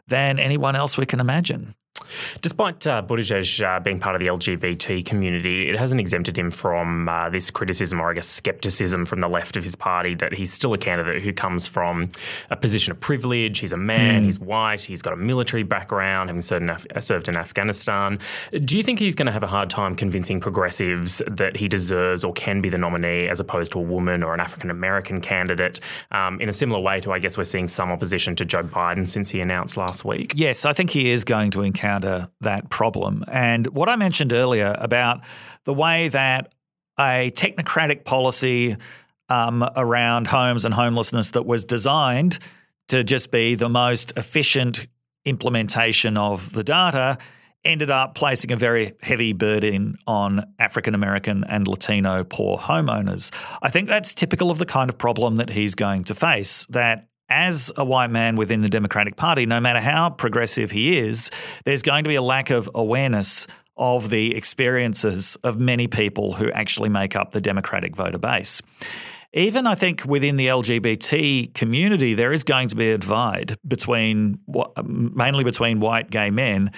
than 0.08 0.39
anyone 0.39 0.75
else 0.75 0.97
we 0.97 1.05
can 1.05 1.19
imagine. 1.19 1.75
Despite 2.41 2.85
uh, 2.87 3.01
Buttigieg 3.01 3.63
uh, 3.65 3.79
being 3.79 3.99
part 3.99 4.15
of 4.15 4.19
the 4.19 4.27
LGBT 4.27 5.05
community, 5.05 5.69
it 5.69 5.77
hasn't 5.77 5.99
exempted 5.99 6.37
him 6.37 6.51
from 6.51 7.07
uh, 7.09 7.29
this 7.29 7.51
criticism 7.51 7.99
or, 7.99 8.11
I 8.11 8.13
guess, 8.13 8.27
skepticism 8.27 9.05
from 9.05 9.19
the 9.19 9.27
left 9.27 9.57
of 9.57 9.63
his 9.63 9.75
party 9.75 10.15
that 10.15 10.33
he's 10.33 10.51
still 10.51 10.73
a 10.73 10.77
candidate 10.77 11.21
who 11.23 11.33
comes 11.33 11.67
from 11.67 12.11
a 12.49 12.55
position 12.55 12.91
of 12.91 12.99
privilege. 12.99 13.59
He's 13.59 13.73
a 13.73 13.77
man, 13.77 14.23
mm. 14.23 14.25
he's 14.25 14.39
white, 14.39 14.81
he's 14.81 15.01
got 15.01 15.13
a 15.13 15.17
military 15.17 15.63
background, 15.63 16.29
having 16.29 16.41
served 16.41 16.63
in, 16.63 16.69
Af- 16.69 16.87
served 16.99 17.27
in 17.27 17.35
Afghanistan. 17.35 18.19
Do 18.51 18.77
you 18.77 18.83
think 18.83 18.99
he's 18.99 19.15
going 19.15 19.27
to 19.27 19.31
have 19.31 19.43
a 19.43 19.47
hard 19.47 19.69
time 19.69 19.95
convincing 19.95 20.39
progressives 20.39 21.21
that 21.27 21.57
he 21.57 21.67
deserves 21.67 22.23
or 22.23 22.33
can 22.33 22.61
be 22.61 22.69
the 22.69 22.77
nominee 22.77 23.27
as 23.27 23.39
opposed 23.39 23.71
to 23.73 23.79
a 23.79 23.81
woman 23.81 24.23
or 24.23 24.33
an 24.33 24.39
African 24.39 24.69
American 24.69 25.21
candidate? 25.21 25.79
Um, 26.11 26.39
in 26.39 26.49
a 26.49 26.53
similar 26.53 26.79
way 26.79 26.99
to, 27.01 27.11
I 27.11 27.19
guess, 27.19 27.37
we're 27.37 27.43
seeing 27.43 27.67
some 27.67 27.91
opposition 27.91 28.35
to 28.35 28.45
Joe 28.45 28.63
Biden 28.63 29.07
since 29.07 29.29
he 29.29 29.41
announced 29.41 29.77
last 29.77 30.05
week. 30.05 30.33
Yes, 30.35 30.65
I 30.65 30.73
think 30.73 30.89
he 30.89 31.11
is 31.11 31.23
going 31.23 31.51
to 31.51 31.61
encounter 31.61 31.98
encounter 32.03 32.29
that 32.41 32.69
problem. 32.69 33.23
And 33.27 33.67
what 33.67 33.89
I 33.89 33.95
mentioned 33.95 34.33
earlier 34.33 34.75
about 34.79 35.23
the 35.65 35.73
way 35.73 36.09
that 36.09 36.53
a 36.99 37.31
technocratic 37.31 38.05
policy 38.05 38.75
um, 39.29 39.67
around 39.75 40.27
homes 40.27 40.65
and 40.65 40.73
homelessness 40.73 41.31
that 41.31 41.45
was 41.45 41.63
designed 41.63 42.39
to 42.88 43.03
just 43.03 43.31
be 43.31 43.55
the 43.55 43.69
most 43.69 44.17
efficient 44.17 44.88
implementation 45.25 46.17
of 46.17 46.53
the 46.53 46.63
data 46.63 47.17
ended 47.65 47.91
up 47.91 48.15
placing 48.15 48.51
a 48.51 48.55
very 48.55 48.93
heavy 49.01 49.33
burden 49.33 49.97
on 50.07 50.43
African 50.57 50.95
American 50.95 51.43
and 51.43 51.67
Latino 51.67 52.23
poor 52.23 52.57
homeowners. 52.57 53.31
I 53.62 53.69
think 53.69 53.89
that's 53.89 54.13
typical 54.13 54.49
of 54.49 54.57
the 54.57 54.65
kind 54.65 54.89
of 54.89 54.97
problem 54.97 55.35
that 55.35 55.49
he's 55.49 55.75
going 55.75 56.05
to 56.05 56.15
face 56.15 56.65
that 56.67 57.08
as 57.29 57.71
a 57.77 57.85
white 57.85 58.09
man 58.11 58.35
within 58.35 58.61
the 58.61 58.69
Democratic 58.69 59.15
Party, 59.15 59.45
no 59.45 59.59
matter 59.59 59.79
how 59.79 60.09
progressive 60.09 60.71
he 60.71 60.97
is, 60.97 61.29
there's 61.65 61.81
going 61.81 62.03
to 62.03 62.07
be 62.07 62.15
a 62.15 62.21
lack 62.21 62.49
of 62.49 62.69
awareness 62.73 63.47
of 63.77 64.09
the 64.09 64.35
experiences 64.35 65.37
of 65.43 65.59
many 65.59 65.87
people 65.87 66.33
who 66.33 66.51
actually 66.51 66.89
make 66.89 67.15
up 67.15 67.31
the 67.31 67.41
Democratic 67.41 67.95
voter 67.95 68.19
base. 68.19 68.61
Even 69.31 69.67
I 69.67 69.75
think 69.75 70.05
within 70.05 70.37
the 70.37 70.47
LGBT 70.47 71.53
community, 71.53 72.15
there 72.15 72.33
is 72.33 72.43
going 72.43 72.67
to 72.69 72.75
be 72.75 72.91
a 72.91 72.97
divide 72.97 73.57
between 73.65 74.39
mainly 74.83 75.43
between 75.43 75.79
white 75.79 76.09
gay 76.09 76.31
men 76.31 76.71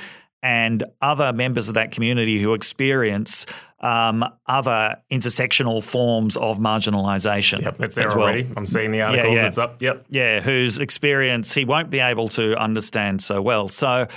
and 0.43 0.83
other 1.01 1.31
members 1.33 1.67
of 1.67 1.75
that 1.75 1.91
community 1.91 2.39
who 2.39 2.53
experience 2.53 3.45
um, 3.81 4.23
other 4.45 4.97
intersectional 5.11 5.83
forms 5.83 6.37
of 6.37 6.59
marginalisation. 6.59 7.61
Yep, 7.61 7.81
it's 7.81 7.95
there 7.95 8.11
already. 8.11 8.49
I'm 8.55 8.65
seeing 8.65 8.91
the 8.91 9.01
articles. 9.01 9.35
Yeah, 9.35 9.41
yeah. 9.41 9.47
It's 9.47 9.57
up. 9.57 9.81
Yep. 9.81 10.05
Yeah, 10.09 10.41
whose 10.41 10.79
experience 10.79 11.53
he 11.53 11.65
won't 11.65 11.89
be 11.89 11.99
able 11.99 12.29
to 12.29 12.55
understand 12.55 13.21
so 13.21 13.41
well. 13.41 13.67
So. 13.69 14.07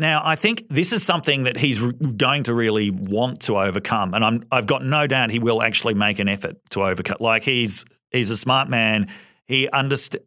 Now, 0.00 0.22
I 0.24 0.36
think 0.36 0.68
this 0.68 0.92
is 0.92 1.02
something 1.02 1.42
that 1.42 1.56
he's 1.56 1.80
going 1.80 2.44
to 2.44 2.54
really 2.54 2.88
want 2.88 3.40
to 3.42 3.58
overcome, 3.58 4.14
and 4.14 4.24
I'm, 4.24 4.44
I've 4.52 4.68
got 4.68 4.84
no 4.84 5.08
doubt 5.08 5.30
he 5.30 5.40
will 5.40 5.60
actually 5.60 5.94
make 5.94 6.20
an 6.20 6.28
effort 6.28 6.56
to 6.70 6.84
overcome. 6.84 7.16
Like 7.18 7.42
he's 7.42 7.84
he's 8.12 8.30
a 8.30 8.36
smart 8.36 8.68
man. 8.68 9.08
He 9.48 9.68
understand 9.70 10.22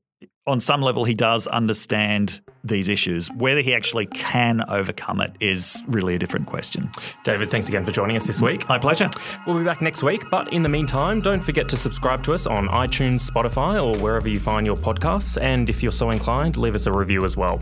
on 0.47 0.59
some 0.59 0.81
level 0.81 1.03
he 1.03 1.13
does 1.13 1.45
understand 1.47 2.41
these 2.63 2.89
issues. 2.89 3.29
Whether 3.37 3.61
he 3.61 3.75
actually 3.75 4.07
can 4.07 4.63
overcome 4.67 5.21
it 5.21 5.35
is 5.39 5.81
really 5.87 6.15
a 6.15 6.19
different 6.19 6.47
question. 6.47 6.89
David, 7.23 7.51
thanks 7.51 7.69
again 7.69 7.85
for 7.85 7.91
joining 7.91 8.15
us 8.15 8.25
this 8.25 8.41
week. 8.41 8.67
My 8.67 8.79
pleasure. 8.79 9.09
We'll 9.45 9.57
be 9.57 9.63
back 9.63 9.81
next 9.81 10.03
week, 10.03 10.23
but 10.31 10.51
in 10.53 10.63
the 10.63 10.69
meantime, 10.69 11.19
don't 11.19 11.43
forget 11.43 11.69
to 11.69 11.77
subscribe 11.77 12.23
to 12.23 12.33
us 12.33 12.47
on 12.47 12.67
iTunes, 12.67 13.29
Spotify, 13.29 13.83
or 13.83 14.01
wherever 14.01 14.29
you 14.29 14.39
find 14.39 14.65
your 14.65 14.77
podcasts. 14.77 15.39
And 15.41 15.69
if 15.69 15.83
you're 15.83 15.91
so 15.91 16.09
inclined, 16.09 16.57
leave 16.57 16.75
us 16.75 16.85
a 16.87 16.91
review 16.91 17.23
as 17.23 17.37
well. 17.37 17.59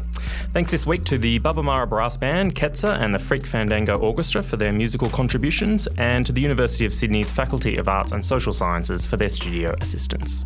Thanks 0.53 0.71
this 0.71 0.85
week 0.85 1.03
to 1.05 1.17
the 1.17 1.39
Bubba 1.39 1.89
Brass 1.89 2.17
Band, 2.17 2.55
Ketsa, 2.55 2.99
and 2.99 3.13
the 3.13 3.19
Freak 3.19 3.45
Fandango 3.45 3.97
Orchestra 3.97 4.41
for 4.41 4.57
their 4.57 4.73
musical 4.73 5.09
contributions, 5.09 5.87
and 5.97 6.25
to 6.25 6.31
the 6.31 6.41
University 6.41 6.85
of 6.85 6.93
Sydney's 6.93 7.31
Faculty 7.31 7.77
of 7.77 7.89
Arts 7.89 8.13
and 8.13 8.23
Social 8.23 8.53
Sciences 8.53 9.05
for 9.05 9.17
their 9.17 9.29
studio 9.29 9.75
assistance. 9.81 10.45